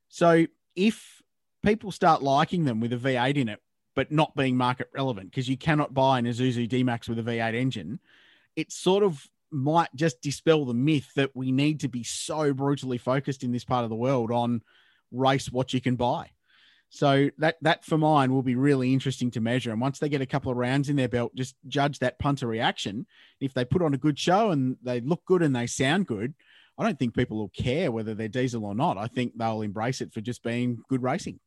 [0.09, 1.21] So if
[1.63, 3.59] people start liking them with a V8 in it,
[3.95, 7.53] but not being market relevant, because you cannot buy an Isuzu D-Max with a V8
[7.53, 7.99] engine,
[8.55, 12.97] it sort of might just dispel the myth that we need to be so brutally
[12.97, 14.61] focused in this part of the world on
[15.11, 16.29] race what you can buy.
[16.89, 19.71] So that that for mine will be really interesting to measure.
[19.71, 22.47] And once they get a couple of rounds in their belt, just judge that punter
[22.47, 23.05] reaction.
[23.39, 26.33] If they put on a good show and they look good and they sound good,
[26.79, 28.97] I don't think people will care whether they're diesel or not.
[28.97, 31.39] I think they'll embrace it for just being good racing.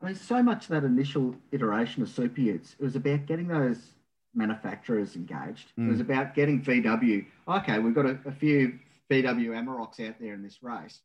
[0.00, 3.48] I mean, so much of that initial iteration of Super Utes, it was about getting
[3.48, 3.78] those
[4.34, 5.72] manufacturers engaged.
[5.76, 6.02] It was mm.
[6.02, 7.26] about getting VW.
[7.48, 8.78] Okay, we've got a, a few
[9.10, 11.00] VW Amaroks out there in this race.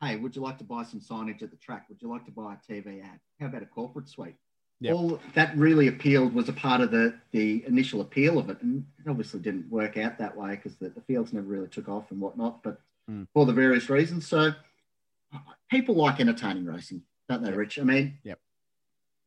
[0.00, 1.86] Hey, would you like to buy some signage at the track?
[1.88, 3.18] Would you like to buy a TV ad?
[3.40, 4.36] How about a corporate suite?
[4.80, 4.94] Yep.
[4.94, 8.86] All that really appealed was a part of the the initial appeal of it, and
[9.04, 12.10] it obviously didn't work out that way because the, the fields never really took off
[12.12, 12.62] and whatnot.
[12.62, 12.80] But
[13.10, 13.26] Mm.
[13.32, 14.52] for the various reasons, so
[15.70, 17.56] people like entertaining racing, don't they, Yep.
[17.58, 17.78] Rich?
[17.78, 18.38] I mean, Yep.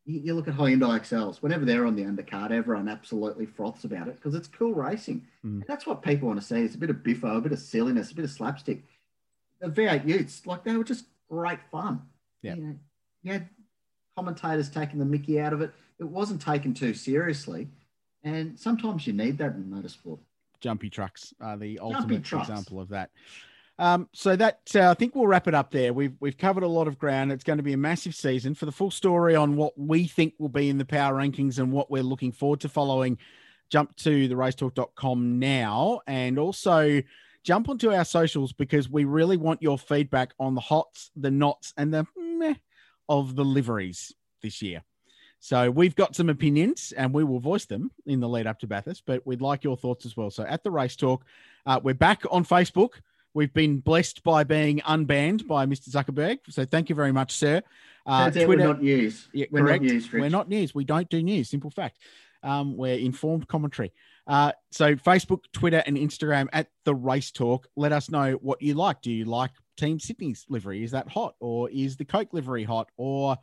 [0.05, 1.41] you, you look at Hyundai Excels.
[1.41, 5.22] Whenever they're on the undercard, everyone absolutely froths about it because it's cool racing.
[5.43, 5.61] Mm.
[5.61, 6.61] And that's what people want to see.
[6.61, 8.84] It's a bit of biffo, a bit of silliness, a bit of slapstick.
[9.62, 12.01] The V8 Utes, like they were just great fun.
[12.41, 12.55] Yeah.
[12.55, 12.76] You, know,
[13.24, 13.49] you had
[14.16, 15.72] commentators taking the mickey out of it.
[15.99, 17.68] It wasn't taken too seriously.
[18.24, 20.20] And sometimes you need that in motorsport.
[20.59, 23.09] Jumpy trucks are the ultimate example of that.
[23.80, 25.91] Um, so that uh, I think we'll wrap it up there.
[25.91, 27.32] We've we've covered a lot of ground.
[27.32, 28.53] It's going to be a massive season.
[28.53, 31.72] For the full story on what we think will be in the power rankings and
[31.72, 33.18] what we're looking forward to following,
[33.72, 37.01] jump to the racetalk.com now and also
[37.43, 41.73] jump onto our socials because we really want your feedback on the hots, the knots,
[41.77, 42.55] and the meh
[43.09, 44.83] of the liveries this year.
[45.39, 48.67] So we've got some opinions and we will voice them in the lead up to
[48.67, 50.29] Bathurst, but we'd like your thoughts as well.
[50.29, 51.25] So at the Race Talk,
[51.65, 52.91] uh, we're back on Facebook.
[53.33, 55.89] We've been blessed by being unbanned by Mr.
[55.89, 56.39] Zuckerberg.
[56.49, 57.63] So thank you very much, sir.
[58.05, 59.29] Uh, Twitter, we're not news.
[59.33, 59.83] Yeah, we're correct.
[59.83, 60.11] not news.
[60.11, 60.75] We're not news.
[60.75, 61.49] We don't do news.
[61.49, 61.97] Simple fact.
[62.43, 63.93] Um, we're informed commentary.
[64.32, 67.67] Uh, so Facebook, Twitter, and Instagram at the Race Talk.
[67.75, 69.01] Let us know what you like.
[69.01, 70.86] Do you like Team Sydney's livery?
[70.86, 73.36] Is that hot, or is the Coke livery hot, or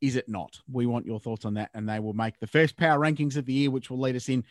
[0.00, 0.56] is it not?
[0.70, 3.44] We want your thoughts on that, and they will make the first power rankings of
[3.44, 4.44] the year, which will lead us in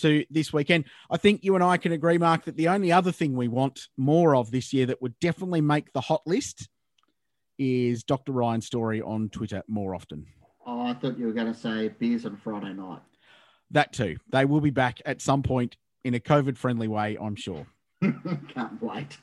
[0.00, 0.84] to this weekend.
[1.10, 3.88] I think you and I can agree, Mark, that the only other thing we want
[3.96, 6.68] more of this year that would definitely make the hot list
[7.58, 8.32] is Dr.
[8.32, 10.26] Ryan's story on Twitter more often.
[10.66, 13.00] Oh, I thought you were going to say beers on Friday night.
[13.70, 14.16] That too.
[14.30, 17.66] They will be back at some point in a COVID friendly way, I'm sure.
[18.02, 19.18] Can't wait.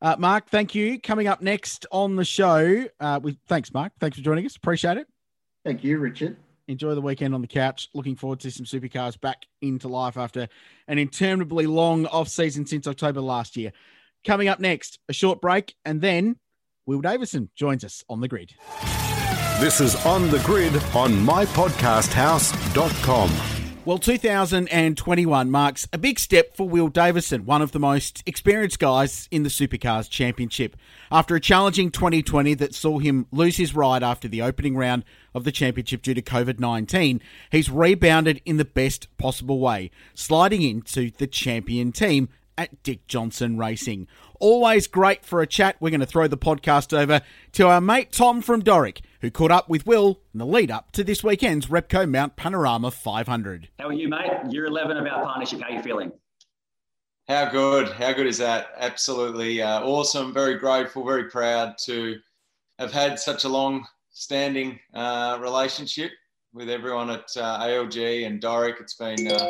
[0.00, 1.00] Uh, Mark, thank you.
[1.00, 3.92] Coming up next on the show, uh, we thanks, Mark.
[4.00, 4.56] Thanks for joining us.
[4.56, 5.08] Appreciate it.
[5.64, 6.36] Thank you, Richard.
[6.68, 7.88] Enjoy the weekend on the couch.
[7.94, 10.48] Looking forward to some supercars back into life after
[10.86, 13.72] an interminably long off season since October last year.
[14.24, 16.36] Coming up next, a short break, and then
[16.86, 18.54] Will Davison joins us on the grid.
[19.60, 23.57] This is On the Grid on mypodcasthouse.com.
[23.88, 29.28] Well, 2021 marks a big step for Will Davison, one of the most experienced guys
[29.30, 30.76] in the Supercars Championship.
[31.10, 35.44] After a challenging 2020 that saw him lose his ride after the opening round of
[35.44, 41.10] the championship due to COVID 19, he's rebounded in the best possible way, sliding into
[41.12, 42.28] the champion team
[42.58, 44.06] at Dick Johnson Racing.
[44.38, 45.76] Always great for a chat.
[45.80, 47.22] We're going to throw the podcast over
[47.52, 50.92] to our mate Tom from Doric, who caught up with Will in the lead up
[50.92, 53.68] to this weekend's Repco Mount Panorama 500.
[53.78, 54.30] How are you, mate?
[54.50, 55.60] Year 11 of our partnership.
[55.60, 56.12] How are you feeling?
[57.28, 57.88] How good?
[57.88, 58.68] How good is that?
[58.78, 60.32] Absolutely uh, awesome.
[60.32, 62.16] Very grateful, very proud to
[62.78, 66.10] have had such a long standing uh, relationship
[66.54, 68.76] with everyone at uh, ALG and Doric.
[68.80, 69.46] It's been uh,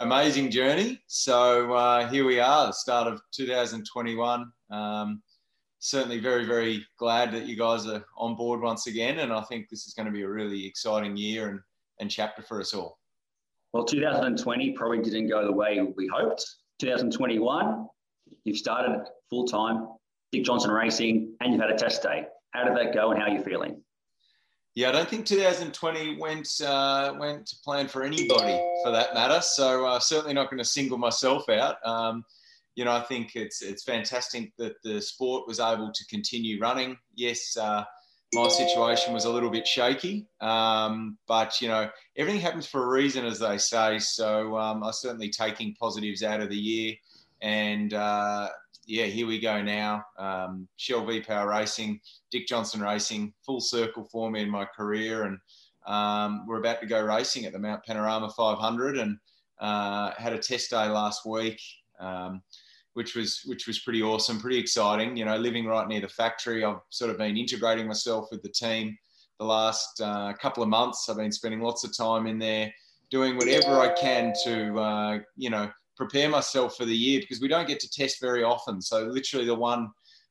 [0.00, 1.00] amazing journey.
[1.08, 4.52] So uh, here we are, the start of 2021.
[4.70, 5.22] Um,
[5.88, 9.20] certainly very, very glad that you guys are on board once again.
[9.20, 11.60] And I think this is going to be a really exciting year and,
[12.00, 12.98] and chapter for us all.
[13.72, 16.44] Well, 2020 probably didn't go the way we hoped.
[16.78, 17.86] 2021,
[18.44, 19.88] you've started full time,
[20.32, 22.26] Dick Johnson Racing, and you've had a test day.
[22.50, 23.82] How did that go and how are you feeling?
[24.74, 29.40] Yeah, I don't think 2020 went uh, went to plan for anybody for that matter.
[29.40, 31.84] So uh, certainly not going to single myself out.
[31.84, 32.24] Um,
[32.78, 36.96] you know, I think it's it's fantastic that the sport was able to continue running.
[37.12, 37.82] Yes, uh,
[38.32, 42.88] my situation was a little bit shaky, um, but you know, everything happens for a
[42.88, 43.98] reason, as they say.
[43.98, 46.94] So um, I'm certainly taking positives out of the year,
[47.42, 48.50] and uh,
[48.86, 50.04] yeah, here we go now.
[50.16, 51.98] Um, Shell V Power Racing,
[52.30, 55.38] Dick Johnson Racing, full circle for me in my career, and
[55.84, 59.18] um, we're about to go racing at the Mount Panorama 500, and
[59.58, 61.60] uh, had a test day last week,
[61.98, 62.40] um,
[62.94, 65.16] which was which was pretty awesome, pretty exciting.
[65.16, 68.48] You know, living right near the factory, I've sort of been integrating myself with the
[68.48, 68.96] team
[69.38, 71.08] the last uh, couple of months.
[71.08, 72.72] I've been spending lots of time in there,
[73.10, 77.48] doing whatever I can to uh, you know prepare myself for the year because we
[77.48, 78.80] don't get to test very often.
[78.80, 79.90] So literally the one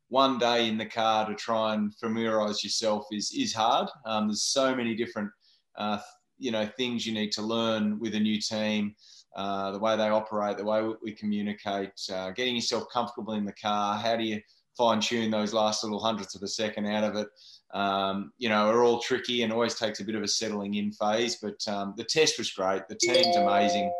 [0.09, 3.89] one day in the car to try and familiarize yourself is is hard.
[4.05, 5.29] Um, there's so many different
[5.77, 5.99] uh,
[6.37, 8.95] you know things you need to learn with a new team.
[9.37, 13.53] Uh, the way they operate, the way we communicate, uh, getting yourself comfortable in the
[13.53, 13.95] car.
[13.95, 14.41] How do you
[14.75, 17.27] fine tune those last little hundredths of a second out of it?
[17.71, 20.91] Um, you know, are all tricky and always takes a bit of a settling in
[20.91, 21.35] phase.
[21.35, 22.87] But um, the test was great.
[22.87, 23.93] The team's amazing.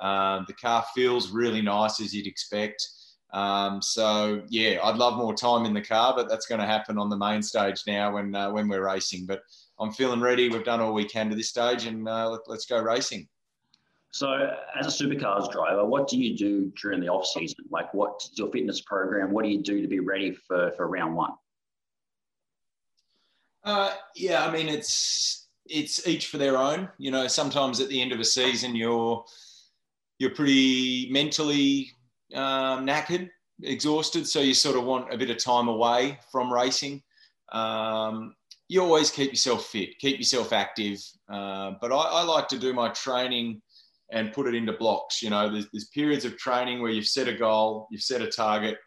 [0.00, 2.86] Um, the car feels really nice as you'd expect.
[3.32, 6.98] Um, so yeah, I'd love more time in the car, but that's going to happen
[6.98, 9.26] on the main stage now when uh, when we're racing.
[9.26, 9.40] But
[9.80, 10.48] I'm feeling ready.
[10.48, 13.26] We've done all we can to this stage, and uh, let, us go racing.
[14.14, 14.48] So,
[14.78, 17.64] as a supercars driver, what do you do during the off season?
[17.68, 19.32] Like, what's your fitness program?
[19.32, 21.32] What do you do to be ready for for round one?
[23.64, 26.88] Uh, yeah, I mean it's it's each for their own.
[26.96, 29.24] You know, sometimes at the end of a season, you're
[30.20, 31.90] you're pretty mentally
[32.34, 33.30] um, knackered,
[33.64, 37.02] exhausted, so you sort of want a bit of time away from racing.
[37.50, 38.36] Um,
[38.68, 41.02] you always keep yourself fit, keep yourself active.
[41.28, 43.60] Uh, but I, I, like to do my training
[44.14, 45.20] and put it into blocks.
[45.22, 48.28] You know, there's, there's periods of training where you've set a goal, you've set a
[48.28, 48.78] target,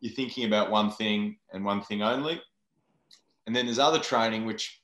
[0.00, 2.42] you're thinking about one thing and one thing only.
[3.46, 4.80] And then there's other training which,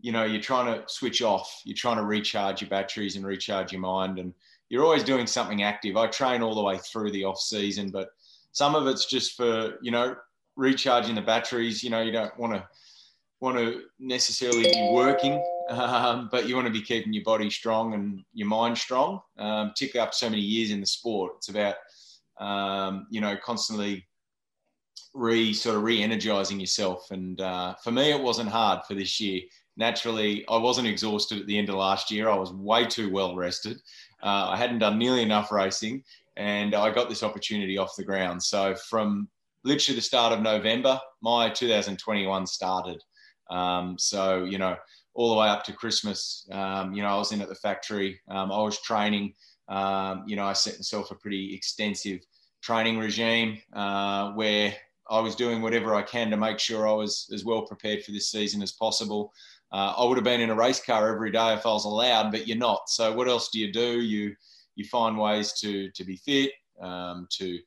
[0.00, 3.70] you know, you're trying to switch off, you're trying to recharge your batteries and recharge
[3.70, 4.18] your mind.
[4.18, 4.34] And
[4.68, 5.96] you're always doing something active.
[5.96, 8.08] I train all the way through the off season, but
[8.50, 10.16] some of it's just for you know
[10.56, 11.84] recharging the batteries.
[11.84, 12.66] You know, you don't want to
[13.40, 15.40] want to necessarily be working,
[15.70, 19.70] um, but you want to be keeping your body strong and your mind strong, um,
[19.70, 21.34] particularly after so many years in the sport.
[21.38, 21.76] It's about,
[22.38, 24.06] um, you know, constantly
[25.14, 27.10] re sort of re-energizing yourself.
[27.10, 29.42] And uh, for me, it wasn't hard for this year.
[29.76, 32.28] Naturally, I wasn't exhausted at the end of last year.
[32.28, 33.78] I was way too well rested.
[34.22, 36.04] Uh, I hadn't done nearly enough racing,
[36.36, 38.42] and I got this opportunity off the ground.
[38.42, 39.28] So from
[39.64, 43.02] literally the start of November, my 2021 started.
[43.50, 44.76] Um, so you know,
[45.14, 48.20] all the way up to Christmas, um, you know, I was in at the factory.
[48.28, 49.34] Um, I was training.
[49.68, 52.20] Um, you know, I set myself a pretty extensive
[52.62, 54.74] training regime uh, where
[55.10, 58.12] I was doing whatever I can to make sure I was as well prepared for
[58.12, 59.32] this season as possible.
[59.70, 62.30] Uh, I would have been in a race car every day if I was allowed,
[62.30, 62.88] but you're not.
[62.88, 64.00] So what else do you do?
[64.00, 64.34] You
[64.76, 67.58] you find ways to to be fit, um, to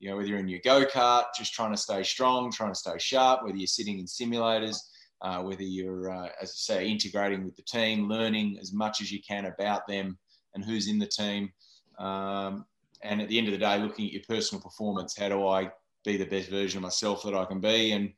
[0.00, 2.78] you know whether you're in your go kart, just trying to stay strong, trying to
[2.78, 3.44] stay sharp.
[3.44, 4.76] Whether you're sitting in simulators,
[5.22, 9.10] uh, whether you're uh, as I say integrating with the team, learning as much as
[9.10, 10.18] you can about them
[10.54, 11.52] and who's in the team.
[11.98, 12.66] Um,
[13.02, 15.70] and at the end of the day, looking at your personal performance, how do I
[16.04, 17.92] be the best version of myself that I can be.
[17.92, 18.12] And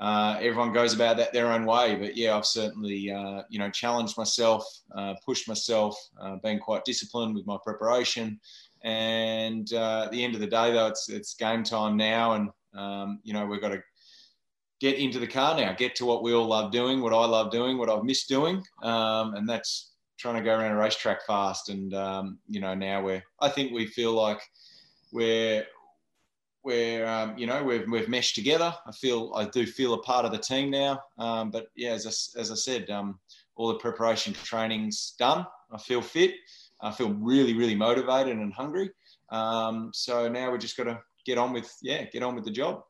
[0.00, 1.96] uh, everyone goes about that their own way.
[1.96, 4.64] But yeah, I've certainly uh, you know challenged myself,
[4.96, 8.40] uh, pushed myself, uh, been quite disciplined with my preparation.
[8.82, 13.20] And at the end of the day, though, it's it's game time now, and um,
[13.22, 13.82] you know we've got to
[14.80, 17.50] get into the car now, get to what we all love doing, what I love
[17.50, 21.68] doing, what I've missed doing, um, and that's trying to go around a racetrack fast.
[21.68, 24.40] And um, you know now we're I think we feel like
[25.12, 25.64] we're
[26.62, 28.74] where um, you know we've, we've meshed together.
[28.86, 31.00] I feel I do feel a part of the team now.
[31.18, 33.18] Um, but yeah, as I, as I said, um,
[33.56, 35.46] all the preparation training's done.
[35.72, 36.34] I feel fit.
[36.82, 38.90] I feel really really motivated and hungry.
[39.30, 42.50] Um, so now we just got to get on with yeah get on with the
[42.50, 42.82] job.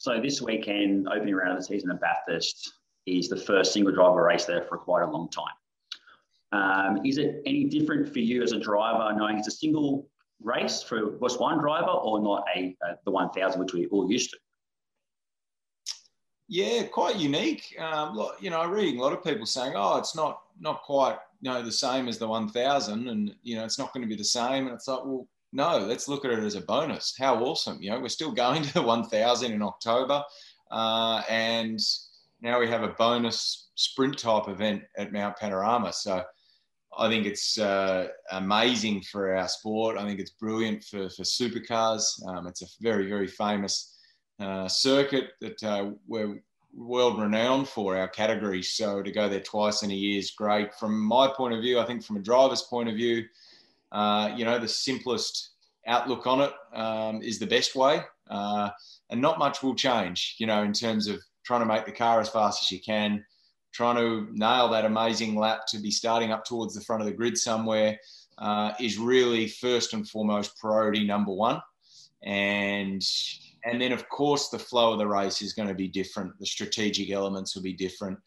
[0.00, 2.72] So this weekend, opening round of the season at Bathurst
[3.04, 5.52] is the first single driver race there for quite a long time.
[6.52, 10.08] Um, is it any different for you as a driver, knowing it's a single
[10.42, 14.30] race for West One driver or not a, a the 1000, which we all used
[14.30, 14.38] to?
[16.48, 17.76] Yeah, quite unique.
[17.78, 21.50] Um, you know, reading a lot of people saying, "Oh, it's not not quite you
[21.50, 24.24] know the same as the 1000, and you know it's not going to be the
[24.24, 27.14] same." And it's like, well, no, let's look at it as a bonus.
[27.18, 27.78] How awesome!
[27.80, 30.22] You know, we're still going to the 1000 in October,
[30.70, 31.78] uh, and
[32.40, 35.92] now we have a bonus sprint type event at Mount Panorama.
[35.92, 36.22] So
[36.98, 39.96] I think it's uh, amazing for our sport.
[39.96, 42.04] I think it's brilliant for, for supercars.
[42.26, 43.96] Um, it's a very, very famous
[44.38, 46.42] uh, circuit that uh, we're
[46.74, 48.62] world renowned for our category.
[48.62, 50.74] So to go there twice in a year is great.
[50.74, 53.24] From my point of view, I think from a driver's point of view,
[53.92, 55.50] uh, you know, the simplest
[55.86, 58.00] outlook on it um, is the best way.
[58.30, 58.70] Uh,
[59.10, 62.20] and not much will change, you know, in terms of trying to make the car
[62.20, 63.24] as fast as you can
[63.72, 67.14] trying to nail that amazing lap to be starting up towards the front of the
[67.14, 67.98] grid somewhere
[68.38, 71.60] uh, is really first and foremost priority number one.
[72.24, 73.02] And
[73.64, 76.38] and then of course the flow of the race is going to be different.
[76.38, 78.18] The strategic elements will be different.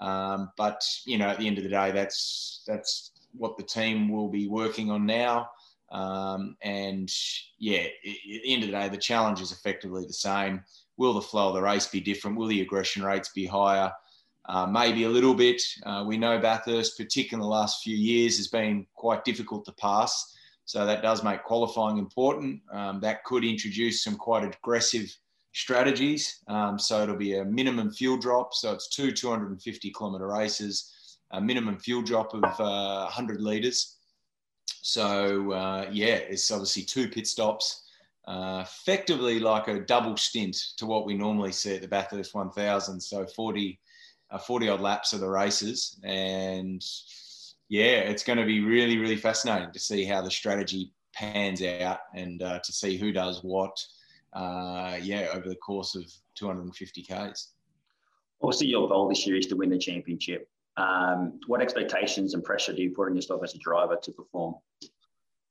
[0.00, 4.08] Um, but you know, at the end of the day, that's that's what the team
[4.08, 5.48] will be working on now.
[5.90, 7.10] Um, and
[7.58, 10.62] yeah, at the end of the day, the challenge is effectively the same.
[10.96, 12.36] Will the flow of the race be different?
[12.36, 13.92] Will the aggression rates be higher?
[14.46, 15.62] uh, maybe a little bit.
[15.84, 19.72] Uh, we know Bathurst, particularly in the last few years, has been quite difficult to
[19.72, 20.34] pass.
[20.64, 22.60] So that does make qualifying important.
[22.72, 25.14] Um, that could introduce some quite aggressive
[25.54, 26.40] strategies.
[26.48, 28.54] Um, so it'll be a minimum fuel drop.
[28.54, 30.92] So it's two 250 kilometre races,
[31.32, 33.96] a minimum fuel drop of uh, 100 litres.
[34.66, 37.82] So uh, yeah, it's obviously two pit stops.
[38.28, 43.00] Uh, effectively like a double stint to what we normally see at the Bathurst 1000.
[43.00, 43.80] So 40,
[44.30, 45.98] uh, 40 odd laps of the races.
[46.04, 46.84] And
[47.68, 52.00] yeah, it's going to be really, really fascinating to see how the strategy pans out
[52.14, 53.76] and uh, to see who does what,
[54.34, 56.04] uh, yeah, over the course of
[56.36, 57.48] 250 Ks.
[58.42, 60.48] Obviously, your goal this year is to win the championship.
[60.76, 64.54] Um, what expectations and pressure do you put on yourself as a driver to perform?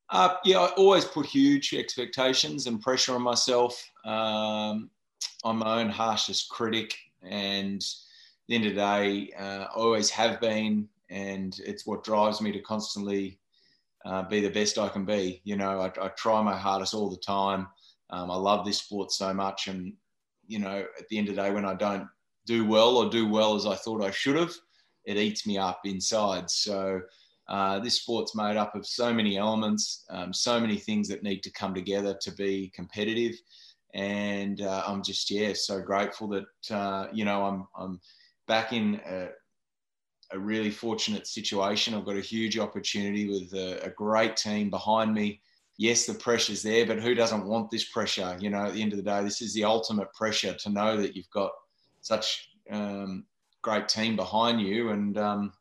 [0.10, 3.82] Uh, yeah, I always put huge expectations and pressure on myself.
[4.04, 4.90] Um,
[5.44, 10.10] I'm my own harshest critic, and at the end of the day, uh, I always
[10.10, 13.40] have been, and it's what drives me to constantly
[14.04, 15.42] uh, be the best I can be.
[15.46, 17.68] You know, I, I try my hardest all the time.
[18.10, 19.94] Um, I love this sport so much, and
[20.46, 22.08] you know, at the end of the day, when I don't
[22.46, 24.54] do well or do well as I thought I should have,
[25.06, 26.50] it eats me up inside.
[26.50, 27.02] So.
[27.48, 31.44] Uh, this sport's made up of so many elements, um, so many things that need
[31.44, 33.36] to come together to be competitive,
[33.94, 36.46] and uh, I'm just yeah so grateful that
[36.76, 38.00] uh, you know I'm I'm
[38.48, 39.28] back in a,
[40.32, 41.94] a, really fortunate situation.
[41.94, 45.42] I've got a huge opportunity with a, a, great team behind me.
[45.78, 48.38] Yes, the pressure's there, but who doesn't want this pressure?
[48.40, 50.98] You know, at the end of the day, this is the ultimate pressure to know
[50.98, 51.52] that you've got
[52.02, 53.26] such um,
[53.62, 54.90] great team behind you.
[54.90, 55.54] And um,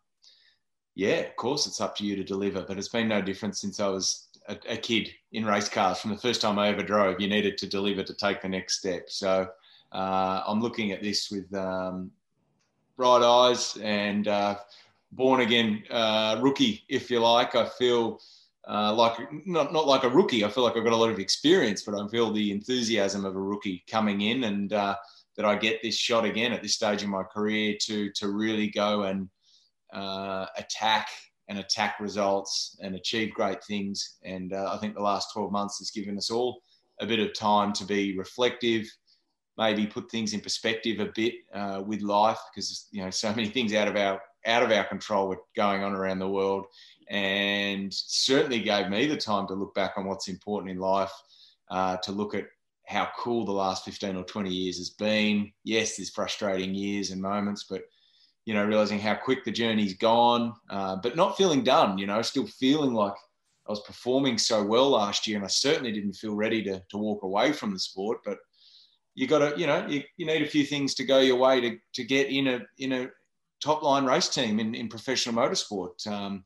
[0.95, 2.63] yeah, of course, it's up to you to deliver.
[2.63, 5.99] But it's been no different since I was a, a, kid in race cars.
[6.01, 8.79] From the first time I ever drove, you needed to deliver to take the next
[8.79, 9.11] step.
[9.11, 9.49] So
[9.93, 12.11] uh, I'm looking at this with um,
[12.97, 14.59] bright eyes and uh,
[15.13, 17.55] born again uh, rookie, if you like.
[17.55, 18.21] I feel.
[18.69, 20.45] Uh, like not not like a rookie.
[20.45, 23.35] I feel like I've got a lot of experience, but I feel the enthusiasm of
[23.35, 24.97] a rookie coming in, and uh,
[25.37, 28.69] that I get this shot again at this stage in my career to to really
[28.69, 29.29] go and
[29.93, 31.09] uh, attack
[31.49, 34.19] and attack results and achieve great things.
[34.23, 36.63] And uh, I think the last 12 months has given us all
[37.01, 38.87] a bit of time to be reflective,
[39.59, 43.49] maybe put things in perspective a bit uh, with life because you know so many
[43.49, 46.67] things out of our out of our control were going on around the world,
[47.11, 51.13] and certainly gave me the time to look back on what's important in life,
[51.71, 52.47] uh, to look at
[52.91, 55.53] how cool the last 15 or 20 years has been.
[55.63, 57.83] Yes, there's frustrating years and moments, but
[58.47, 62.21] you know, realizing how quick the journey's gone, uh, but not feeling done, you know,
[62.21, 63.15] still feeling like
[63.69, 66.99] I was performing so well last year and I certainly didn't feel ready to, to
[66.99, 68.39] walk away from the sport, but
[69.15, 71.61] you got to, you know, you, you need a few things to go your way
[71.61, 73.09] to, to get in a, in a
[73.63, 76.05] top line race team in, in professional motorsport.
[76.09, 76.43] Um,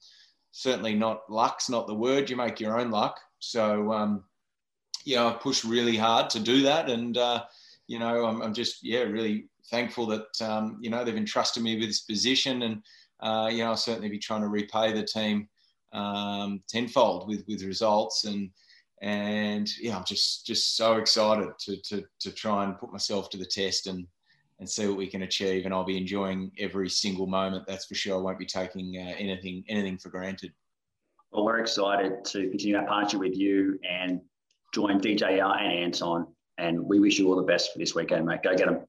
[0.50, 2.28] certainly not luck's not the word.
[2.28, 3.18] You make your own luck.
[3.38, 4.24] So, um,
[5.04, 6.88] you know, I pushed really hard to do that.
[6.88, 7.44] And, uh,
[7.86, 11.78] you know, I'm, I'm just, yeah, really thankful that um, you know they've entrusted me
[11.78, 12.82] with this position, and
[13.20, 15.48] uh, you know I'll certainly be trying to repay the team
[15.92, 18.50] um, tenfold with with results, and
[19.02, 23.38] and yeah, I'm just just so excited to to to try and put myself to
[23.38, 24.06] the test and
[24.60, 27.66] and see what we can achieve, and I'll be enjoying every single moment.
[27.66, 28.18] That's for sure.
[28.18, 30.52] I won't be taking uh, anything anything for granted.
[31.32, 34.20] Well, we're excited to continue our partnership with you and
[34.74, 36.26] join DJR and Anton.
[36.58, 38.42] And we wish you all the best for this weekend, mate.
[38.42, 38.80] Go get them.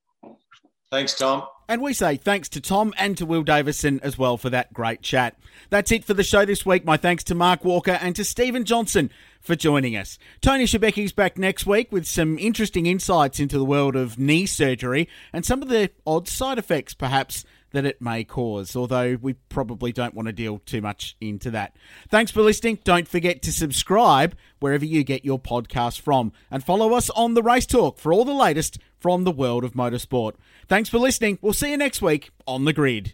[0.91, 1.43] Thanks, Tom.
[1.67, 5.01] And we say thanks to Tom and to Will Davison as well for that great
[5.01, 5.35] chat.
[5.71, 6.85] That's it for the show this week.
[6.85, 9.09] My thanks to Mark Walker and to Steven Johnson
[9.41, 10.19] for joining us.
[10.41, 15.09] Tony Shebecki's back next week with some interesting insights into the world of knee surgery
[15.33, 17.45] and some of the odd side effects, perhaps,
[17.75, 21.75] that it may cause, although we probably don't want to deal too much into that.
[22.09, 22.79] Thanks for listening.
[22.83, 27.43] Don't forget to subscribe wherever you get your podcast from and follow us on the
[27.43, 30.33] Race Talk for all the latest from the world of motorsport.
[30.67, 31.37] Thanks for listening.
[31.41, 33.13] We'll see you next week on the grid.